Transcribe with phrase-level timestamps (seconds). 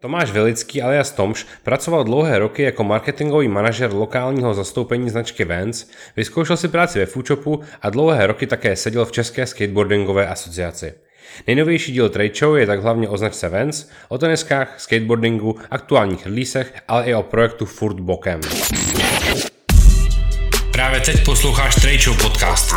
[0.00, 5.86] Tomáš Velický alias Tomš pracoval dlouhé roky jako marketingový manažer lokálního zastoupení značky Vans,
[6.16, 10.94] vyzkoušel si práci ve Foodshopu a dlouhé roky také seděl v České skateboardingové asociaci.
[11.46, 16.74] Nejnovější díl Trade Show je tak hlavně o značce Vans, o teniskách, skateboardingu, aktuálních releasech,
[16.88, 18.40] ale i o projektu Furt Bokem.
[20.72, 22.74] Právě teď posloucháš Trade Show podcast.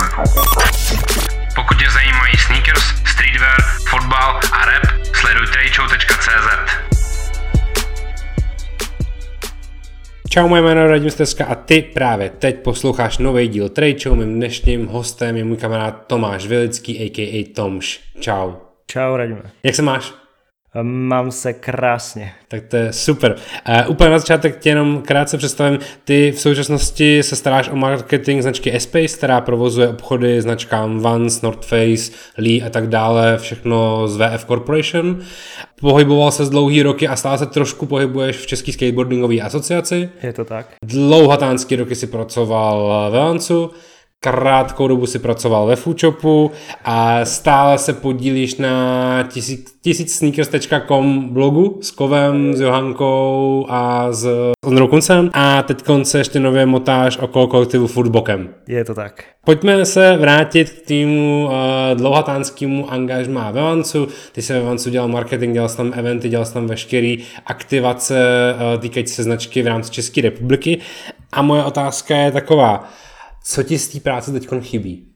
[1.55, 4.83] Pokud tě zajímají sneakers, streetwear, fotbal a rap,
[5.15, 6.80] sleduj tradeshow.cz.
[10.33, 14.17] Čau, moje jméno je Radim Steska a ty právě teď posloucháš nový díl Trade Show.
[14.17, 17.53] Mým dnešním hostem je můj kamarád Tomáš Vilický, a.k.a.
[17.55, 17.99] Tomš.
[18.19, 18.51] Čau.
[18.87, 19.41] Čau, Radime.
[19.63, 20.20] Jak se máš?
[20.81, 22.31] Mám se krásně.
[22.47, 23.35] Tak to je super.
[23.69, 25.79] Uh, úplně na začátek tě jenom krátce představím.
[26.03, 31.65] Ty v současnosti se staráš o marketing značky Espace, která provozuje obchody značkám Vans, North
[31.65, 35.19] Face, Lee a tak dále, všechno z VF Corporation.
[35.81, 40.09] Pohyboval se z dlouhý roky a stále se trošku pohybuješ v České skateboardingové asociaci.
[40.23, 40.67] Je to tak.
[40.85, 43.71] Dlouhatánský roky si pracoval ve Vansu
[44.23, 46.51] krátkou dobu si pracoval ve Foodshopu
[46.85, 49.29] a stále se podílíš na
[49.81, 54.27] tisícsneakers.com blogu s Kovem, s Johankou a s
[54.65, 58.49] Ondrou Kuncem a teď konce ještě nově motáš okolo kolektivu Foodbokem.
[58.67, 59.23] Je to tak.
[59.45, 61.51] Pojďme se vrátit k týmu uh,
[61.97, 64.07] dlouhatánskému angažmá ve Vancu.
[64.31, 68.15] Ty se ve Vancu dělal marketing, dělal jsi tam eventy, dělal jsi tam veškerý aktivace
[68.55, 70.77] uh, týkající se značky v rámci České republiky.
[71.31, 72.89] A moje otázka je taková,
[73.43, 75.13] co ti z té práce teď chybí?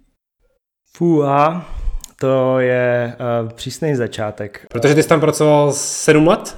[0.93, 1.75] Fúha,
[2.19, 4.65] to je uh, přísný začátek.
[4.69, 6.57] Protože ty jsi tam pracoval 7 let?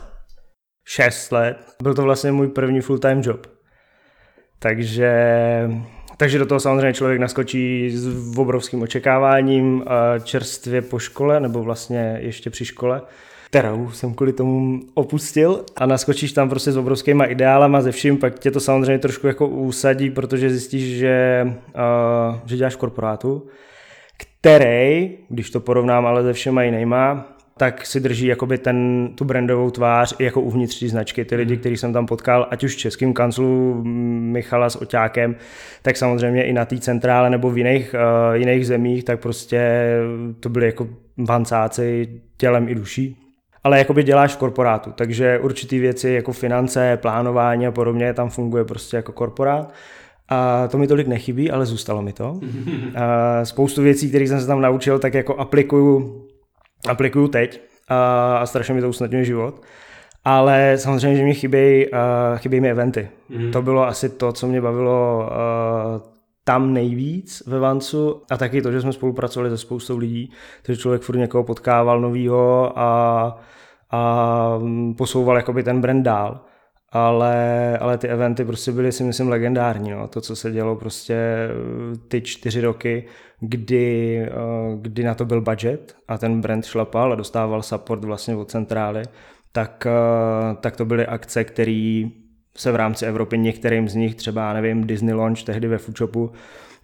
[0.87, 1.57] 6 let.
[1.83, 3.47] Byl to vlastně můj první full-time job.
[4.59, 5.13] Takže,
[6.17, 9.83] takže do toho samozřejmě člověk naskočí s obrovským očekáváním
[10.23, 13.01] čerstvě po škole, nebo vlastně ještě při škole
[13.49, 18.39] kterou jsem kvůli tomu opustil a naskočíš tam prostě s obrovskýma ideálama ze vším, pak
[18.39, 23.47] tě to samozřejmě trošku jako usadí, protože zjistíš, že, uh, že děláš v korporátu,
[24.17, 29.71] který, když to porovnám ale se všema jinýma, tak si drží jakoby ten, tu brandovou
[29.71, 31.25] tvář i jako uvnitř té značky.
[31.25, 31.59] Ty lidi, hmm.
[31.59, 35.35] který jsem tam potkal, ať už v českém kanclu Michala s Oťákem,
[35.81, 37.95] tak samozřejmě i na té centrále nebo v jiných,
[38.29, 39.89] uh, jiných zemích, tak prostě
[40.39, 40.87] to byly jako
[41.17, 43.26] vancáci tělem i duší
[43.67, 48.65] ale jakoby děláš v korporátu, takže určitý věci jako finance, plánování a podobně tam funguje
[48.65, 49.73] prostě jako korporát.
[50.29, 52.39] A to mi tolik nechybí, ale zůstalo mi to.
[52.95, 56.25] A spoustu věcí, které jsem se tam naučil, tak jako aplikuju,
[56.89, 59.61] aplikuju teď a, a strašně mi to usnadňuje život.
[60.25, 61.99] Ale samozřejmě, že mi chybějí, uh,
[62.37, 63.09] chybějí mi eventy.
[63.29, 63.51] Mm.
[63.51, 66.01] To bylo asi to, co mě bavilo uh,
[66.43, 71.01] tam nejvíc ve Vancu a taky to, že jsme spolupracovali se spoustou lidí, takže člověk
[71.01, 73.39] furt někoho potkával novýho a
[73.89, 76.45] a mm, posouval jakoby ten brand dál.
[76.91, 79.91] Ale, ale ty eventy prostě byly si myslím legendární.
[79.91, 80.07] No.
[80.07, 83.05] To, co se dělo prostě eh, ty čtyři roky,
[83.39, 84.31] kdy, eh,
[84.81, 89.03] kdy na to byl budget a ten brand šlapal a dostával support vlastně od centrály,
[89.51, 92.03] tak, eh, tak to byly akce, které
[92.55, 96.31] se v rámci Evropy některým z nich, třeba nevím, Disney Launch tehdy ve Foodshopu,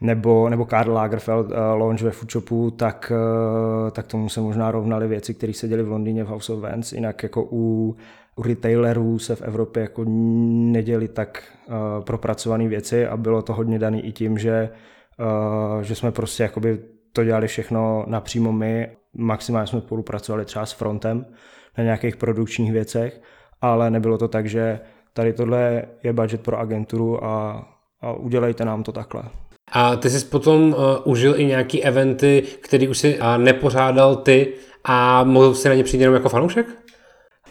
[0.02, 5.08] nebo, nebo Karl Lagerfeld uh, launch ve Foodshopu, tak, uh, tak tomu se možná rovnaly
[5.08, 7.96] věci, které se děly v Londýně v House of Vans, jinak jako u,
[8.36, 13.80] u retailerů se v Evropě jako neděli tak uh, propracované věci a bylo to hodně
[13.80, 14.70] daný i tím, že,
[15.76, 16.80] uh, že jsme prostě jakoby
[17.14, 21.26] to dělali všechno napřímo my, maximálně jsme spolupracovali třeba s frontem
[21.78, 23.22] na nějakých produkčních věcech,
[23.62, 24.80] ale nebylo to tak, že
[25.14, 27.66] tady tohle je budget pro agenturu a,
[28.02, 29.24] a udělejte nám to takhle.
[29.76, 34.54] A ty jsi potom uh, užil i nějaký eventy, který už si uh, nepořádal ty
[34.84, 36.68] a mohl si na ně přijít jenom jako fanoušek?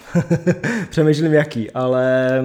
[0.90, 2.42] Přemýšlím jaký, ale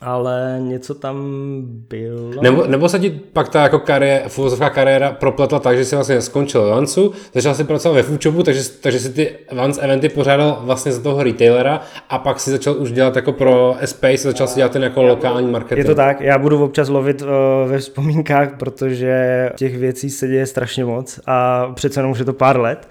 [0.00, 1.16] ale něco tam
[1.64, 2.42] bylo.
[2.42, 6.20] Nebo, nebo se ti pak ta jako kariéra, filozofská kariéra propletla tak, že jsi vlastně
[6.20, 10.60] skončil v Vansu, začal si pracovat ve Foodshopu, takže, takže si ty Vans eventy pořádal
[10.62, 14.56] vlastně za toho retailera a pak si začal už dělat jako pro Space, začal si
[14.56, 15.78] dělat ten jako lokální marketing.
[15.78, 17.28] Je to tak, já budu občas lovit uh,
[17.66, 22.32] ve vzpomínkách, protože těch věcí se děje strašně moc a přece jenom už je to
[22.32, 22.88] pár let.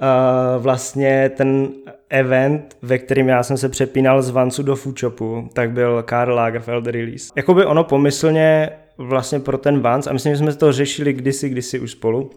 [0.00, 1.68] Uh, vlastně ten
[2.10, 6.86] event, ve kterým já jsem se přepínal z Vancu do Foodshopu, tak byl Karl Lagerfeld
[6.86, 7.32] release.
[7.36, 11.80] Jakoby ono pomyslně vlastně pro ten Vans, a myslím, že jsme to řešili kdysi, kdysi
[11.80, 12.30] už spolu,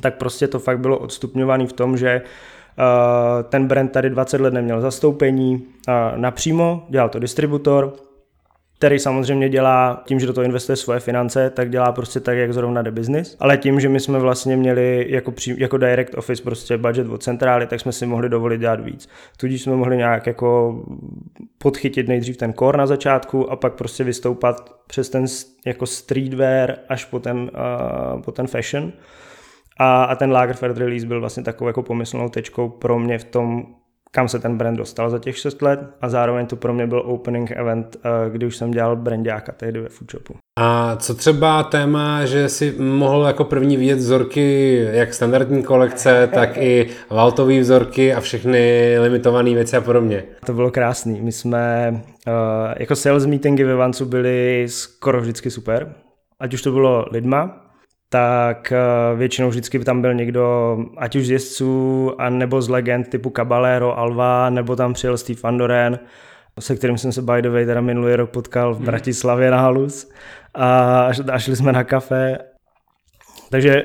[0.00, 4.54] tak prostě to fakt bylo odstupňovaný v tom, že uh, ten brand tady 20 let
[4.54, 7.92] neměl zastoupení uh, napřímo, dělal to distributor,
[8.78, 12.52] který samozřejmě dělá tím, že do toho investuje svoje finance, tak dělá prostě tak, jak
[12.52, 13.36] zrovna jde business.
[13.40, 17.22] Ale tím, že my jsme vlastně měli jako, pří, jako direct office prostě budget od
[17.22, 19.08] centrály, tak jsme si mohli dovolit dělat víc.
[19.36, 20.80] Tudíž jsme mohli nějak jako
[21.58, 25.24] podchytit nejdřív ten core na začátku a pak prostě vystoupat přes ten
[25.66, 28.92] jako streetwear až po ten, uh, po ten fashion.
[29.78, 33.66] A, a ten Lagerfeld release byl vlastně takovou jako pomyslnou tečkou pro mě v tom,
[34.16, 37.02] kam se ten brand dostal za těch 6 let a zároveň to pro mě byl
[37.06, 40.34] opening event, eh, kdy už jsem dělal brandáka tehdy ve Foodshopu.
[40.58, 46.56] A co třeba téma, že si mohl jako první vidět vzorky jak standardní kolekce, tak
[46.56, 50.24] i valtové vzorky a všechny limitované věci a podobně?
[50.46, 51.20] To bylo krásný.
[51.20, 52.32] My jsme uh,
[52.76, 55.92] jako sales meetingy ve Vancu byly skoro vždycky super.
[56.40, 57.65] Ať už to bylo lidma,
[58.08, 63.08] tak eh, většinou vždycky tam byl někdo, ať už z jezdců, a nebo z legend
[63.08, 65.98] typu Caballero, Alva, nebo tam přijel Steve Vandoren,
[66.60, 68.86] se kterým jsem se by the way teda minulý rok potkal v hmm.
[68.86, 70.10] Bratislavě na Halus
[70.54, 72.38] a, a šli jsme na kafe.
[73.50, 73.84] Takže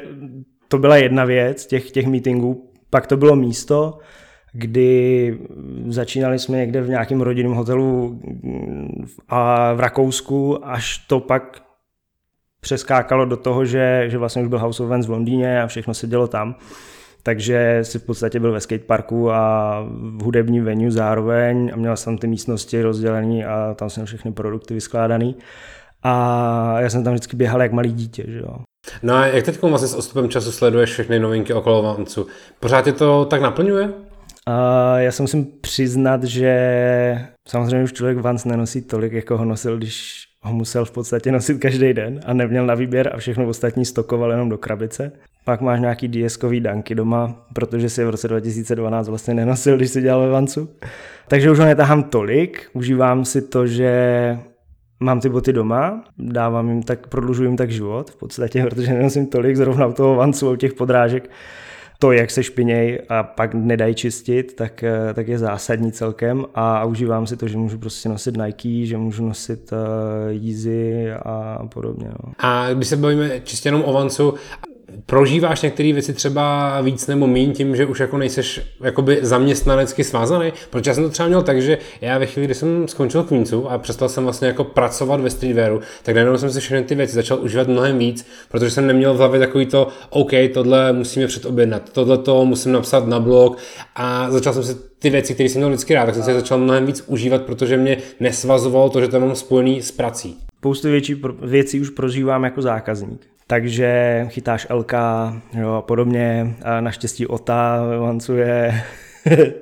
[0.67, 2.71] to byla jedna věc těch, těch meetingů.
[2.89, 3.97] Pak to bylo místo,
[4.53, 5.38] kdy
[5.88, 8.21] začínali jsme někde v nějakém rodinném hotelu
[9.29, 11.70] a v Rakousku, až to pak
[12.62, 15.94] přeskákalo do toho, že, že vlastně už byl House of Vans v Londýně a všechno
[15.94, 16.56] se dělo tam.
[17.24, 19.81] Takže si v podstatě byl ve skateparku a
[20.18, 24.74] v hudební venue zároveň a měl jsem ty místnosti rozdělené a tam jsem všechny produkty
[24.74, 25.36] vyskládaný.
[26.04, 28.58] A já jsem tam vždycky běhal jak malý dítě, že jo.
[29.04, 32.28] No a jak teď vlastně s odstupem času sleduješ všechny novinky okolo Vancu?
[32.60, 33.90] Pořád tě to tak naplňuje?
[34.48, 39.78] A já se musím přiznat, že samozřejmě už člověk Vans nenosí tolik, jako ho nosil,
[39.78, 43.85] když ho musel v podstatě nosit každý den a neměl na výběr a všechno ostatní
[43.85, 45.11] stokoval jenom do krabice.
[45.45, 50.01] Pak máš nějaký DSkový danky doma, protože si v roce 2012 vlastně nenosil, když si
[50.01, 50.69] dělal ve Vancu.
[51.27, 54.38] Takže už ho netahám tolik, užívám si to, že
[54.99, 59.27] mám ty boty doma, dávám jim tak, prodlužuji jim tak život v podstatě, protože nenosím
[59.27, 61.29] tolik zrovna u toho Vancu, u těch podrážek
[62.01, 66.86] to, jak se špiněj a pak nedají čistit, tak, eh, tak je zásadní celkem a
[66.86, 69.77] užívám si to, že můžu prostě nosit Nike, že můžu nosit uh,
[70.30, 72.07] Yeezy a podobně.
[72.07, 72.33] No.
[72.39, 74.33] A když se bavíme čistě jenom o Vancu,
[75.05, 80.53] prožíváš některé věci třeba víc nebo méně tím, že už jako nejseš jakoby zaměstnanecky svázaný?
[80.69, 83.69] Protože já jsem to třeba měl tak, že já ve chvíli, kdy jsem skončil Queensu
[83.69, 87.15] a přestal jsem vlastně jako pracovat ve streetwearu, tak najednou jsem si všechny ty věci
[87.15, 91.89] začal užívat mnohem víc, protože jsem neměl v hlavě takový to, OK, tohle musíme předobjednat,
[91.89, 93.57] tohle to musím napsat na blog
[93.95, 96.57] a začal jsem si ty věci, které jsem měl vždycky rád, tak jsem si začal
[96.57, 100.38] mnohem víc užívat, protože mě nesvazovalo to, že to mám spojený s prací.
[100.57, 104.94] Spoustu věcí, věcí už prožívám jako zákazník takže chytáš LK
[105.53, 106.56] jo, a podobně.
[106.63, 108.83] A naštěstí OTA lancuje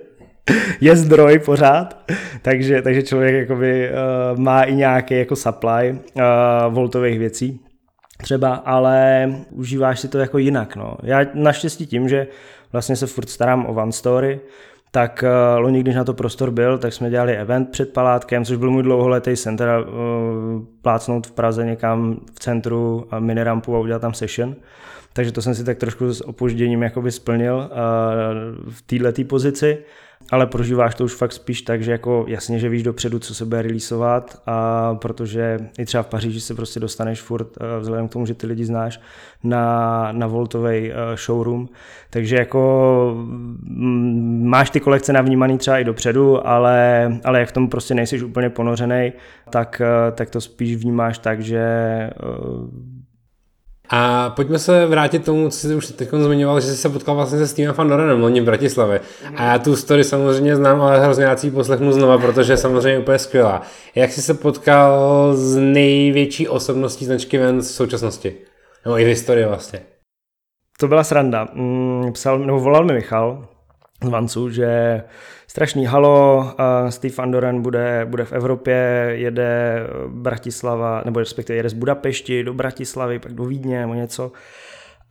[0.81, 1.97] je zdroj pořád,
[2.41, 6.21] takže, takže člověk jakoby, uh, má i nějaký jako supply uh,
[6.73, 7.61] voltových věcí
[8.17, 10.75] třeba, ale užíváš si to jako jinak.
[10.75, 10.97] No.
[11.03, 12.27] Já naštěstí tím, že
[12.71, 14.39] vlastně se furt starám o One Story,
[14.91, 18.57] tak uh, loni, když na to prostor byl, tak jsme dělali event před Palátkem, což
[18.57, 19.85] byl můj dlouholetý sen, teda uh,
[20.81, 24.55] plácnout v Praze někam v centru uh, minirampu a udělat tam session.
[25.13, 29.77] Takže to jsem si tak trošku s opožděním jakoby splnil uh, v této pozici
[30.31, 33.45] ale prožíváš to už fakt spíš tak, že jako jasně, že víš dopředu, co se
[33.45, 38.11] bude releaseovat a protože i třeba v Paříži se prostě dostaneš furt eh, vzhledem k
[38.11, 39.01] tomu, že ty lidi znáš
[39.43, 41.69] na, na Voltovej eh, showroom,
[42.09, 47.69] takže jako mm, máš ty kolekce navnímaný třeba i dopředu, ale, ale jak v tom
[47.69, 49.13] prostě nejsi úplně ponořený,
[49.49, 51.59] tak, eh, tak to spíš vnímáš tak, že
[53.89, 57.37] a pojďme se vrátit tomu, co jsi už teď zmiňoval, že jsi se potkal vlastně
[57.37, 59.01] se Stevem Fandorenem loni v Bratislavě.
[59.35, 62.99] A já tu story samozřejmě znám, ale hrozně já si poslechnu znova, protože je samozřejmě
[62.99, 63.61] úplně skvělá.
[63.95, 68.35] Jak jsi se potkal s největší osobností značky Vans v současnosti?
[68.85, 69.81] Nebo i v historii vlastně.
[70.79, 71.47] To byla sranda.
[71.53, 73.47] Mm, psal, nebo volal mi Michal
[74.03, 75.01] z Vancu, že
[75.49, 76.45] strašný halo,
[76.89, 83.19] Steve Andoran bude, bude v Evropě, jede Bratislava, nebo respektive jede z Budapešti do Bratislavy,
[83.19, 84.31] pak do Vídně nebo něco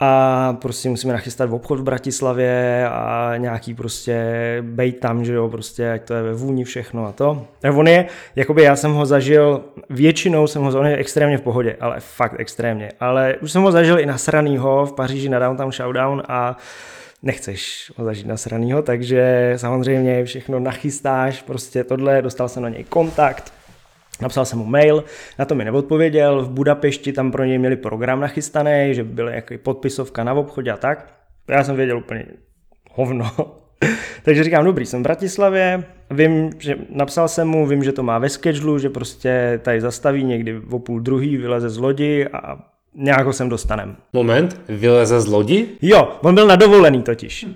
[0.01, 4.25] a prostě musíme nachystat v obchod v Bratislavě a nějaký prostě
[4.63, 7.47] bejt tam, že jo, prostě ať to je ve vůni všechno a to.
[7.65, 11.43] A on je, jakoby já jsem ho zažil, většinou jsem ho, on je extrémně v
[11.43, 15.73] pohodě, ale fakt extrémně, ale už jsem ho zažil i nasranýho v Paříži na Downtown
[15.73, 16.57] Showdown a
[17.23, 23.53] nechceš ho zažít nasranýho, takže samozřejmě všechno nachystáš, prostě tohle, dostal jsem na něj kontakt,
[24.21, 25.05] Napsal jsem mu mail,
[25.39, 29.55] na to mi neodpověděl, v Budapešti tam pro něj měli program nachystaný, že byl jako
[29.63, 31.15] podpisovka na obchodě a tak.
[31.49, 32.27] Já jsem věděl úplně
[32.91, 33.31] hovno,
[34.23, 38.19] Takže říkám, dobrý, jsem v Bratislavě, vím, že napsal jsem mu, vím, že to má
[38.19, 42.59] ve schedulu, že prostě tady zastaví někdy o půl druhý, vyleze z lodi a
[42.95, 43.97] nějak ho sem dostanem.
[44.13, 45.69] Moment, vyleze z lodi?
[45.83, 47.47] Jo, on byl na dovolený totiž.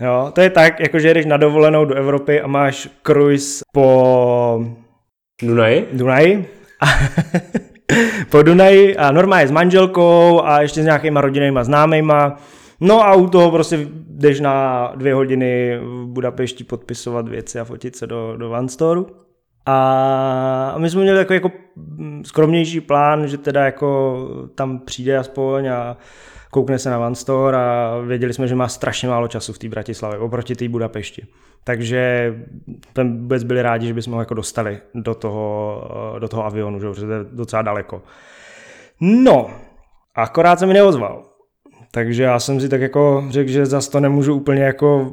[0.00, 4.64] Jo, to je tak, jako že jdeš na dovolenou do Evropy a máš cruise po
[5.42, 5.88] Dunaji?
[5.92, 6.48] Dunaji.
[6.80, 6.86] A
[8.30, 12.40] po Dunaji a normálně s manželkou a ještě s nějakýma rodinnýma známejma.
[12.80, 17.96] No a u toho prostě jdeš na dvě hodiny v Budapešti podpisovat věci a fotit
[17.96, 19.00] se do, do Van Store.
[19.66, 21.50] A my jsme měli jako, jako
[22.22, 24.18] skromnější plán, že teda jako
[24.54, 25.96] tam přijde aspoň a
[26.50, 29.68] koukne se na Van Store a věděli jsme, že má strašně málo času v té
[29.68, 31.26] Bratislavě oproti té Budapešti.
[31.64, 32.34] Takže
[32.92, 35.84] tam vůbec byli rádi, že bychom ho jako dostali do toho,
[36.18, 38.02] do toho avionu, že, to je docela daleko.
[39.00, 39.50] No,
[40.14, 41.22] akorát se mi neozval.
[41.90, 45.12] Takže já jsem si tak jako řekl, že zase to nemůžu úplně jako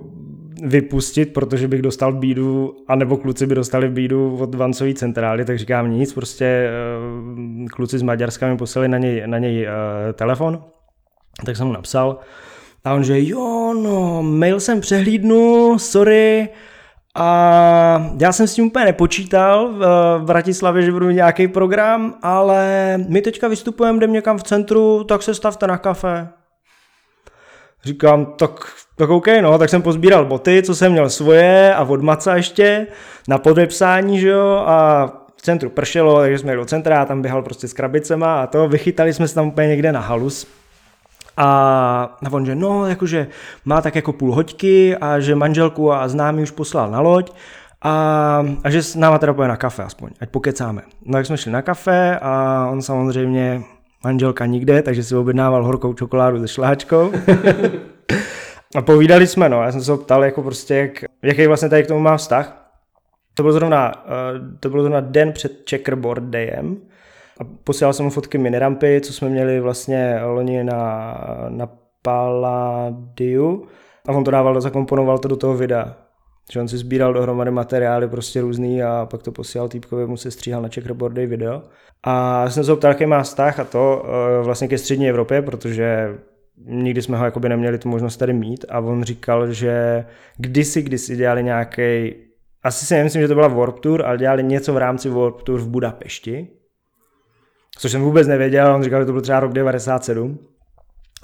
[0.63, 5.91] vypustit, protože bych dostal bídu, anebo kluci by dostali bídu od Vancový centrály, tak říkám
[5.91, 10.63] nic, prostě eh, kluci z Maďarska mi poslali na něj, na něj uh, telefon,
[11.45, 12.19] tak jsem mu napsal
[12.83, 16.49] a on že jo, no, mail jsem přehlídnul, sorry,
[17.15, 19.73] a já jsem s tím úplně nepočítal
[20.19, 25.03] v Bratislavě, že budu mít nějaký program, ale my teďka vystupujeme, jdem někam v centru,
[25.03, 26.29] tak se stavte na kafe.
[27.83, 28.51] Říkám, tak,
[28.99, 32.87] tak OK, no, tak jsem pozbíral boty, co jsem měl svoje a od Maca ještě
[33.27, 37.21] na podepsání, že jo, a v centru pršelo, takže jsme jeli do centra a tam
[37.21, 40.47] běhal prostě s krabicema a to, vychytali jsme se tam úplně někde na halus.
[41.37, 43.27] A on, že no, jakože
[43.65, 47.31] má tak jako půl hoďky a že manželku a známý už poslal na loď
[47.81, 50.81] a, a že s náma teda pojde na kafe aspoň, ať pokecáme.
[51.05, 53.63] No tak jsme šli na kafe a on samozřejmě
[54.03, 57.11] manželka nikde, takže si objednával horkou čokoládu se šláčkou.
[58.75, 60.91] a povídali jsme, no, já jsem se ho ptal, jako prostě, jak,
[61.23, 62.71] jaký vlastně tady k tomu má vztah.
[63.33, 66.77] To bylo zrovna, uh, to bylo zrovna den před checkerboard dayem
[67.39, 71.17] a posílal jsem mu fotky minirampy, co jsme měli vlastně loni na,
[71.49, 71.69] na
[72.01, 73.67] Palladiu
[74.07, 75.95] a on to dával, zakomponoval to do toho videa.
[76.51, 80.31] Že on si sbíral dohromady materiály prostě různý a pak to posílal týpkovi, mu se
[80.31, 81.61] stříhal na checkerboardy video.
[82.03, 86.17] A jsem se ptal, jaký má vztah a to eh, vlastně ke střední Evropě, protože
[86.65, 90.05] nikdy jsme ho jakoby neměli tu možnost tady mít a on říkal, že
[90.37, 92.13] kdysi, kdysi dělali nějaký,
[92.63, 95.59] asi si nemyslím, že to byla Warp Tour, ale dělali něco v rámci Warp Tour
[95.59, 96.47] v Budapešti,
[97.77, 100.39] což jsem vůbec nevěděl, on říkal, že to byl třeba rok 97.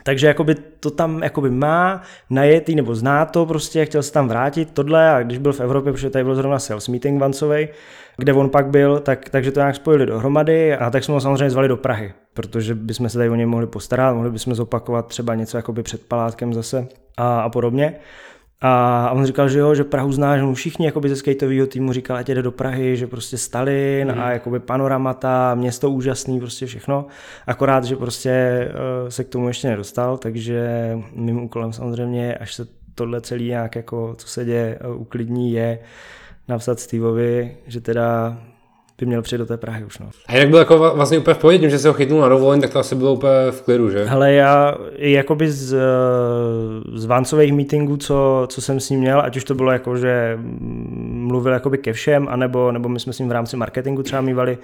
[0.05, 4.71] Takže jakoby to tam jakoby má najetý nebo zná to prostě, chtěl se tam vrátit
[4.73, 7.69] tohle a když byl v Evropě, protože tady byl zrovna sales meeting Vancovej,
[8.17, 11.49] kde on pak byl, tak, takže to nějak spojili dohromady a tak jsme ho samozřejmě
[11.49, 15.35] zvali do Prahy, protože bychom se tady o něj mohli postarat, mohli bychom zopakovat třeba
[15.35, 17.95] něco jakoby před palátkem zase a, a podobně.
[18.61, 21.93] A on říkal, že jo, že Prahu zná, že mu všichni jakoby ze skateového týmu
[21.93, 24.19] říkal, ať jde do Prahy, že prostě Stalin mm.
[24.19, 27.05] a jakoby panoramata, město úžasný, prostě všechno.
[27.47, 28.67] Akorát, že prostě
[29.03, 33.75] uh, se k tomu ještě nedostal, takže mým úkolem samozřejmě, až se tohle celý nějak
[33.75, 35.79] jako, co se děje, uh, uklidní, je
[36.47, 38.37] napsat Steveovi, že teda
[38.99, 39.99] by měl přijet do té Prahy už.
[39.99, 40.09] No.
[40.27, 42.61] A jak byl jako vlastně úplně v pohodě, tím, že se ho chytnul na dovolení,
[42.61, 44.05] tak to asi bylo úplně v klidu, že?
[44.05, 45.77] Hele, já jakoby z,
[46.93, 50.39] z Vancových meetingů, co, co jsem s ním měl, ať už to bylo jako, že
[51.09, 54.57] mluvil jakoby ke všem, anebo, nebo my jsme s ním v rámci marketingu třeba mývali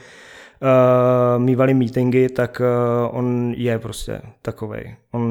[0.62, 4.96] uh, mývali meetingy, tak uh, on je prostě takovej.
[5.12, 5.24] On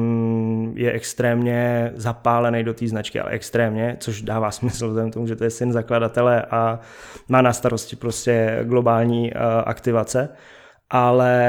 [0.75, 5.43] je extrémně zapálený do té značky, ale extrémně, což dává smysl vzhledem tomu, že to
[5.43, 6.79] je syn zakladatele a
[7.29, 10.29] má na starosti prostě globální uh, aktivace
[10.91, 11.41] ale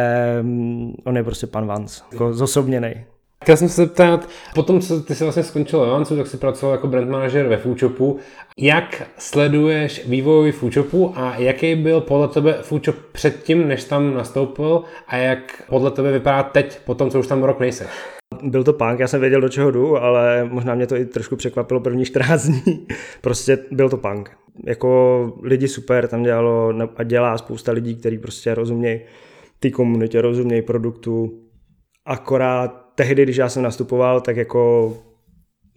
[0.42, 3.04] mm, on je prostě pan Vance, jako zosobněnej.
[3.42, 6.74] Chtěl jsem se zeptat, potom, co ty se vlastně skončil ve Vancu, tak jsi pracoval
[6.74, 8.18] jako brand manager ve Foodshopu.
[8.58, 15.16] Jak sleduješ vývoj Foodshopu a jaký byl podle tebe Foodshop předtím, než tam nastoupil a
[15.16, 17.88] jak podle tebe vypadá teď, po tom, co už tam rok nejseš?
[18.42, 21.37] Byl to punk, já jsem věděl, do čeho jdu, ale možná mě to i trošku
[21.37, 22.87] překvapilo první 14 dní.
[23.20, 24.30] prostě byl to punk.
[24.66, 29.00] Jako lidi super, tam dělalo a dělá spousta lidí, kteří prostě rozumějí
[29.58, 31.42] té komunitě, rozumějí produktu,
[32.04, 34.92] akorát tehdy, když já jsem nastupoval, tak jako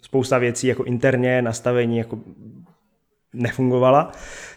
[0.01, 2.19] spousta věcí jako interně, nastavení jako
[3.33, 4.11] nefungovala,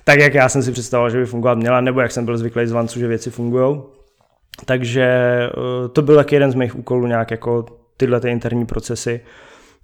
[0.04, 2.66] tak jak já jsem si představoval, že by fungovat měla, nebo jak jsem byl zvyklý
[2.66, 3.80] z Vancu, že věci fungují.
[4.64, 7.66] Takže eh, to byl taky jeden z mých úkolů nějak jako
[7.98, 9.20] tyhle ty interní procesy,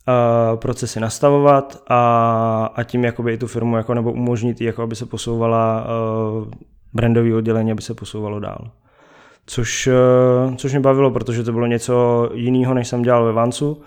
[0.09, 4.97] uh, procesy nastavovat a, a tím jakoby i tu firmu jako nebo umožnit jako aby
[4.97, 6.51] se posouvala uh,
[6.93, 8.71] brandový oddělení, aby se posouvalo dál
[9.47, 13.83] což, eh, což mě bavilo, protože to bylo něco jiného, než jsem dělal ve Vancu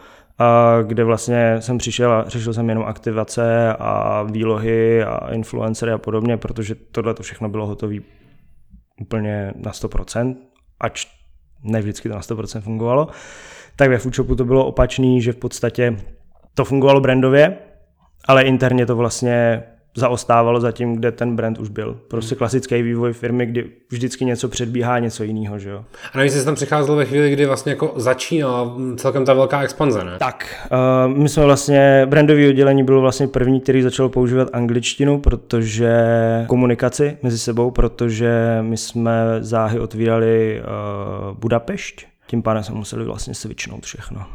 [0.84, 6.38] kde vlastně jsem přišel a řešil jsem jenom aktivace a výlohy a influencery a podobně,
[6.38, 7.96] protože tohle to všechno bylo hotové
[9.02, 10.36] úplně na 100%,
[10.80, 11.06] ač
[11.64, 13.08] ne vždycky to na 100% fungovalo.
[13.78, 15.98] Tak ve Foodshopu to bylo opačný, že v podstatě
[16.54, 17.58] to fungovalo brandově,
[18.28, 19.64] ale interně to vlastně
[19.96, 22.00] zaostávalo za tím, kde ten brand už byl.
[22.08, 22.38] Prostě hmm.
[22.38, 25.86] klasický vývoj firmy, kdy vždycky něco předbíhá něco jiného, že jo.
[26.14, 30.04] A navíc jsi tam přicházel ve chvíli, kdy vlastně jako začínala celkem ta velká expanze,
[30.04, 30.12] ne?
[30.20, 30.68] Tak,
[31.08, 35.96] uh, my jsme vlastně, brandové oddělení bylo vlastně první, který začal používat angličtinu, protože
[36.48, 43.34] komunikaci mezi sebou, protože my jsme záhy otvírali uh, Budapešť, tím pádem jsme museli vlastně
[43.34, 44.26] switchnout všechno.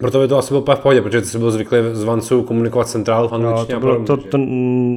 [0.00, 3.28] Proto by to asi bylo v pohodě, protože jsi byl zvyklý z Vancu komunikovat centrálu
[3.28, 3.74] v angličtině.
[3.74, 4.38] No, to bylo, to, to,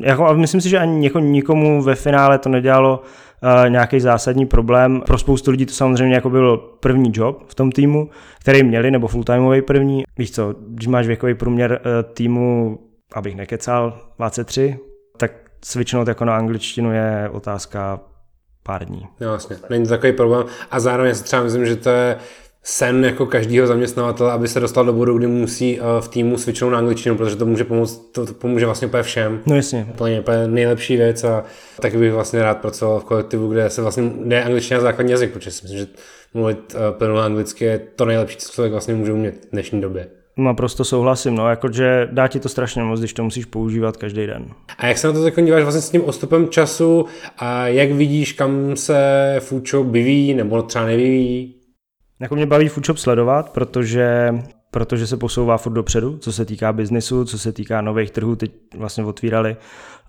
[0.03, 3.01] jako, a myslím si, že ani něko, nikomu ve finále to nedělalo
[3.43, 5.01] uh, nějaký zásadní problém.
[5.05, 9.07] Pro spoustu lidí to samozřejmě jako byl první job v tom týmu, který měli, nebo
[9.07, 10.03] full-timeový první.
[10.17, 12.79] Víš co, když máš věkový průměr uh, týmu,
[13.13, 14.79] abych nekecal, 23,
[15.17, 15.31] tak
[15.65, 17.99] switchnout jako na angličtinu je otázka
[18.63, 19.07] pár dní.
[19.19, 20.45] Jo, vlastně, není to takový problém.
[20.71, 22.17] A zároveň si třeba myslím, že to je
[22.63, 26.71] sen jako každého zaměstnavatele, aby se dostal do bodu, kdy musí eh, v týmu switchnout
[26.71, 29.39] na angličtinu, protože to může pomoct, to, to pomůže vlastně úplně všem.
[29.45, 29.87] No jasně.
[29.89, 31.43] Úplně, úplně nejlepší věc a
[31.79, 35.31] taky bych vlastně rád pracoval v kolektivu, kde se vlastně, kde je angličtina základní jazyk,
[35.31, 35.87] protože si myslím, že
[36.33, 40.07] mluvit uh, plynule anglicky je to nejlepší, co člověk vlastně může umět v dnešní době.
[40.37, 44.45] Naprosto souhlasím, no, jakože dá ti to strašně moc, když to musíš používat každý den.
[44.77, 47.05] A jak se na to teď díváš vlastně s tím ostupem času
[47.37, 51.55] a jak vidíš, kam se Fučo vyvíjí nebo třeba nevyvíjí?
[52.19, 54.33] Jako mě baví Foodshop sledovat, protože
[54.71, 58.35] protože se posouvá furt dopředu, co se týká biznisu, co se týká nových trhů.
[58.35, 59.57] Teď vlastně otvírali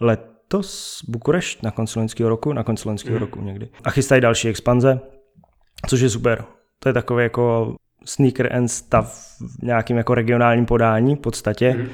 [0.00, 3.20] letos Bukurešť na konci loňského roku, na konci loňského mm.
[3.20, 3.68] roku někdy.
[3.84, 5.00] A chystají další expanze,
[5.88, 6.44] což je super.
[6.78, 11.76] To je takový jako sneaker and stuff v nějakým jako regionálním podání v podstatě.
[11.78, 11.88] Mm.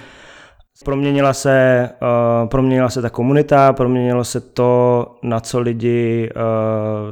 [0.85, 6.43] Proměnila se, uh, proměnila se ta komunita, proměnilo se to, na co lidi uh,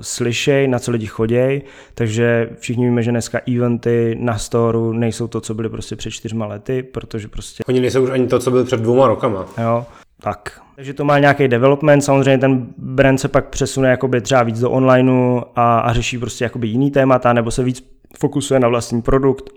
[0.00, 1.62] slyšejí, na co lidi chodějí,
[1.94, 6.46] takže všichni víme, že dneska eventy na storu nejsou to, co byly prostě před čtyřma
[6.46, 7.64] lety, protože prostě...
[7.68, 9.46] Oni nejsou už ani to, co byly před dvouma rokama.
[9.62, 9.86] Jo,
[10.20, 10.60] tak.
[10.76, 14.70] Takže to má nějaký development, samozřejmě ten brand se pak přesune jakoby třeba víc do
[14.70, 17.80] onlineu a, a řeší prostě jakoby jiný témata, nebo se víc
[18.18, 19.50] fokusuje na vlastní produkt,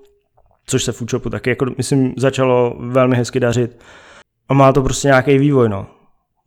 [0.65, 3.77] což se Foodshopu taky, jako myslím, začalo velmi hezky dařit.
[4.49, 5.87] A má to prostě nějaký vývoj, no.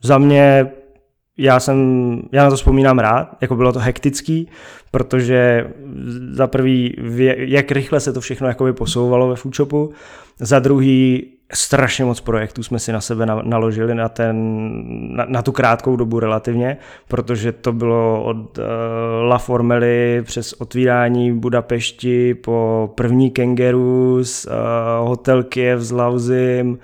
[0.03, 0.71] Za mě,
[1.39, 1.79] já jsem,
[2.33, 4.49] já na to vzpomínám rád, jako bylo to hektický,
[4.91, 5.71] protože
[6.33, 6.97] za prvý,
[7.37, 9.93] jak rychle se to všechno jakoby posouvalo ve Foodshopu,
[10.41, 14.37] za druhý, strašně moc projektů jsme si na sebe naložili na, ten,
[15.17, 16.77] na, na tu krátkou dobu relativně,
[17.09, 18.65] protože to bylo od uh,
[19.23, 26.79] La Formely přes otvírání Budapešti po první Kangaroos, uh, hotel Kiev s Lauzim,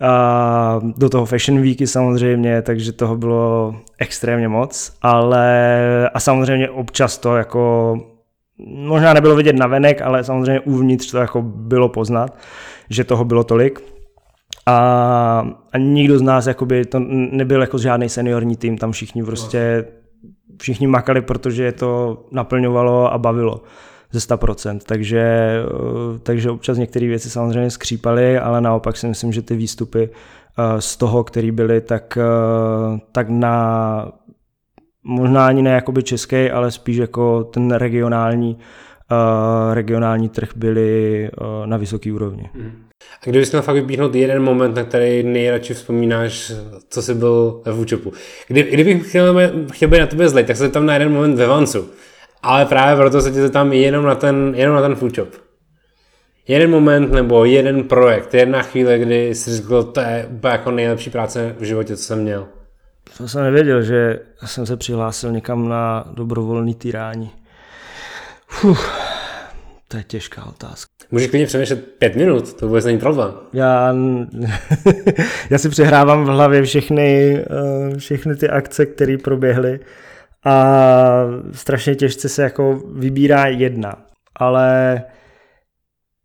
[0.00, 7.18] a do toho Fashion Weeky samozřejmě, takže toho bylo extrémně moc, ale a samozřejmě občas
[7.18, 7.94] to jako
[8.66, 12.38] možná nebylo vidět na venek, ale samozřejmě uvnitř to jako bylo poznat,
[12.90, 13.95] že toho bylo tolik.
[14.66, 16.98] A, a nikdo z nás jakoby, to
[17.30, 19.84] nebyl jako žádný seniorní tým, tam všichni prostě
[20.58, 23.62] všichni makali, protože je to naplňovalo a bavilo
[24.12, 25.20] ze 100%, takže,
[25.64, 30.10] eh, takže občas některé věci samozřejmě skřípaly, ale naopak si myslím, že ty výstupy
[30.58, 34.12] eh, z toho, který byly, tak, eh, tak na
[35.04, 38.58] možná ani ne jakoby český, ale spíš jako ten regionální,
[39.72, 41.30] regionální trh byly
[41.64, 42.50] na vysoké úrovni.
[42.54, 42.85] Hmm.
[43.22, 46.52] A kdybys měl fakt vypíchnout jeden moment, na který nejradši vzpomínáš,
[46.90, 48.12] co jsi byl ve Vůčopu.
[48.48, 51.46] Kdy, kdybych chtěl, chtěl být na tebe zlej, tak se tam na jeden moment ve
[51.46, 51.90] Vancu.
[52.42, 55.28] Ale právě proto se tě tam jenom na ten, jenom na ten shop.
[56.48, 61.10] Jeden moment nebo jeden projekt, jedna chvíle, kdy jsi řekl, to je úplně jako nejlepší
[61.10, 62.46] práce v životě, co jsem měl.
[63.18, 67.30] To jsem nevěděl, že jsem se přihlásil někam na dobrovolný týrání.
[68.48, 68.90] Fuh,
[69.88, 70.85] to je těžká otázka.
[71.10, 73.34] Můžeš klidně přemýšlet pět minut, to vůbec není problém.
[73.52, 73.94] Já,
[75.50, 79.80] já si přehrávám v hlavě všechny, eh, všechny ty akce, které proběhly
[80.44, 80.74] a
[81.52, 84.06] strašně těžce se jako vybírá jedna.
[84.36, 85.02] Ale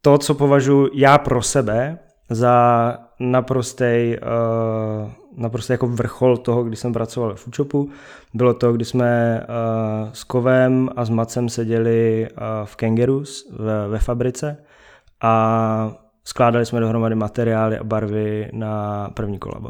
[0.01, 1.97] to, co považuji já pro sebe
[2.29, 7.89] za naprostý, uh, naprostý jako vrchol toho, kdy jsem pracoval v Foodshopu,
[8.33, 13.87] bylo to, kdy jsme uh, s Kovem a s Macem seděli uh, v Kangaroos ve,
[13.87, 14.57] ve fabrice
[15.21, 19.69] a skládali jsme dohromady materiály a barvy na první kolabo.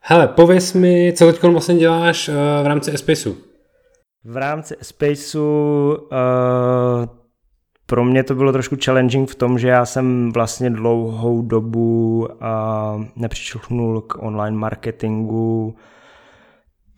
[0.00, 3.34] Hele, pověs mi, co teď vlastně děláš uh, v rámci Espaceu?
[4.24, 6.08] V rámci Spaceu uh,
[7.92, 13.04] pro mě to bylo trošku challenging v tom, že já jsem vlastně dlouhou dobu uh,
[13.16, 15.76] nepřičuchnul k online marketingu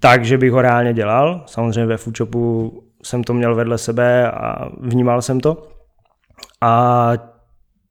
[0.00, 1.44] tak, že bych ho reálně dělal.
[1.46, 5.68] Samozřejmě ve Foodshopu jsem to měl vedle sebe a vnímal jsem to.
[6.60, 7.12] A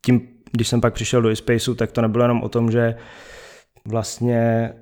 [0.05, 2.95] tím, když jsem pak přišel do eSpaceu, tak to nebylo jenom o tom, že
[3.87, 4.73] vlastně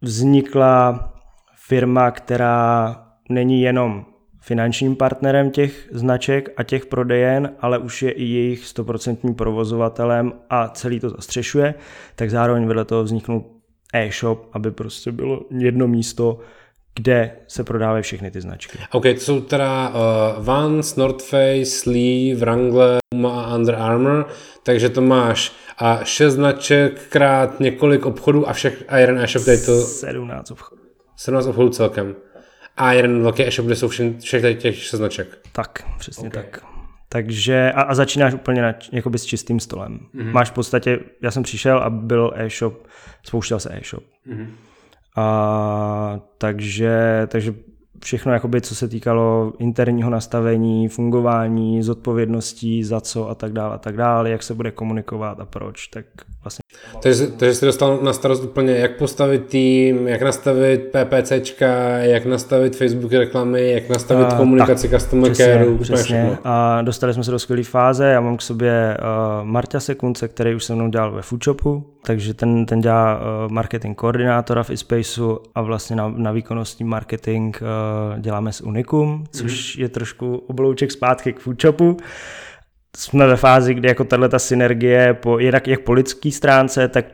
[0.00, 1.08] vznikla
[1.66, 2.96] firma, která
[3.28, 4.04] není jenom
[4.42, 10.68] finančním partnerem těch značek a těch prodejen, ale už je i jejich 100% provozovatelem a
[10.68, 11.74] celý to zastřešuje,
[12.16, 13.44] tak zároveň vedle toho vzniknul
[13.94, 16.38] e-shop, aby prostě bylo jedno místo,
[16.94, 18.78] kde se prodávají všechny ty značky.
[18.92, 24.26] OK, to jsou teda uh, Vans, North Face, Lee, Wrangler a Under Armour,
[24.62, 29.58] takže to máš a šest značek krát několik obchodů a všech a jeden e-shop, tady
[29.58, 29.80] to...
[29.80, 30.82] 17 obchodů.
[31.16, 32.14] 17 obchodů celkem.
[32.76, 35.38] A jeden velký e-shop, kde jsou všech, všech těch šest značek.
[35.52, 36.42] Tak, přesně okay.
[36.42, 36.64] tak.
[37.08, 39.98] Takže a, a začínáš úplně na, jakoby s čistým stolem.
[40.14, 40.32] Mm-hmm.
[40.32, 42.86] Máš v podstatě, já jsem přišel a byl e-shop,
[43.22, 44.04] spouštěl se e-shop.
[44.26, 44.46] Mm-hmm.
[45.16, 47.54] A, takže, takže
[48.04, 53.78] všechno, jakoby, co se týkalo interního nastavení, fungování, zodpovědností, za co a tak dále, a
[53.78, 56.04] tak dále, jak se bude komunikovat a proč, tak
[56.44, 56.62] vlastně.
[57.02, 61.66] Takže, takže jsi dostal na starost úplně, jak postavit tým, jak nastavit PPCčka,
[61.98, 66.38] jak nastavit Facebook reklamy, jak nastavit uh, komunikaci tak, customer care, přesně.
[66.44, 70.54] A dostali jsme se do skvělé fáze, já mám k sobě uh, Marta Sekunce, který
[70.54, 75.38] už se mnou dělal ve Foodshopu, takže ten, ten dělá uh, marketing koordinátora v iSpaceu
[75.54, 79.82] a vlastně na, na výkonnostní marketing uh, děláme s Unicum, což mm.
[79.82, 81.96] je trošku oblouček zpátky k Foodshopu.
[82.96, 87.04] Jsme ve fázi, kdy jako tahle ta synergie po, jednak jak po lidské stránce, tak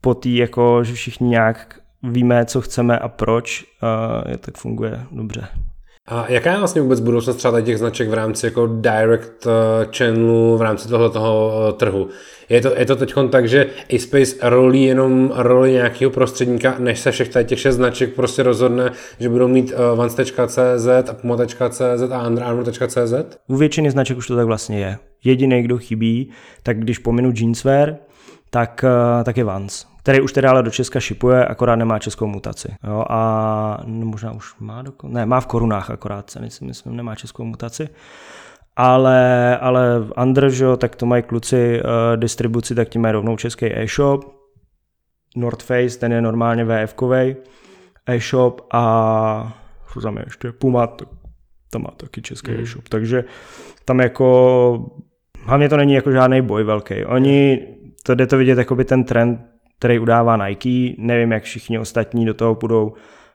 [0.00, 5.48] po té, jako, že všichni nějak víme, co chceme a proč, uh, tak funguje dobře.
[6.06, 10.56] A jaká je vlastně vůbec budoucnost třeba těch značek v rámci jako direct eh, channelu,
[10.56, 12.08] v rámci tohoto eh, trhu?
[12.48, 17.10] Je to, je to teď tak, že eSpace rolí jenom roli nějakého prostředníka, než se
[17.10, 23.38] všech těch šest značek prostě rozhodne, že budou mít uh, vans.cz, apmo.cz a underarmour.cz?
[23.46, 24.98] U většiny značek už to tak vlastně je.
[25.24, 26.30] Jediný, kdo chybí,
[26.62, 27.96] tak když pominu jeanswear,
[28.50, 28.84] tak,
[29.24, 32.74] tak je Vans který už teda ale do Česka šipuje, akorát nemá českou mutaci.
[32.84, 35.12] Jo, a no, možná už má dokon...
[35.12, 37.88] Ne, má v korunách akorát ceny, si myslím, nemá českou mutaci.
[38.76, 39.86] Ale, ale
[40.22, 44.24] Under, že, tak to mají kluci uh, distribuci, tak ti mají rovnou český e-shop.
[45.36, 46.94] North Face, ten je normálně vf
[48.06, 49.58] e-shop a
[49.92, 51.04] co tam je ještě, Puma, to,
[51.70, 52.60] to má taky český mm.
[52.62, 53.24] e-shop, takže
[53.84, 54.90] tam jako
[55.44, 57.04] hlavně to není jako žádný boj velký.
[57.04, 57.66] Oni,
[58.02, 59.51] to jde to vidět jakoby ten trend
[59.82, 60.94] který udává Nike.
[60.98, 62.92] Nevím, jak všichni ostatní do toho půjdou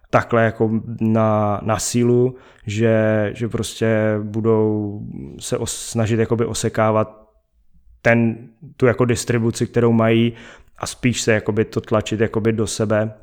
[0.09, 4.99] takhle jako na, na sílu, že, že prostě budou
[5.39, 7.27] se os, snažit jakoby osekávat
[8.01, 10.33] ten, tu jako distribuci, kterou mají
[10.77, 13.13] a spíš se jakoby to tlačit jakoby do sebe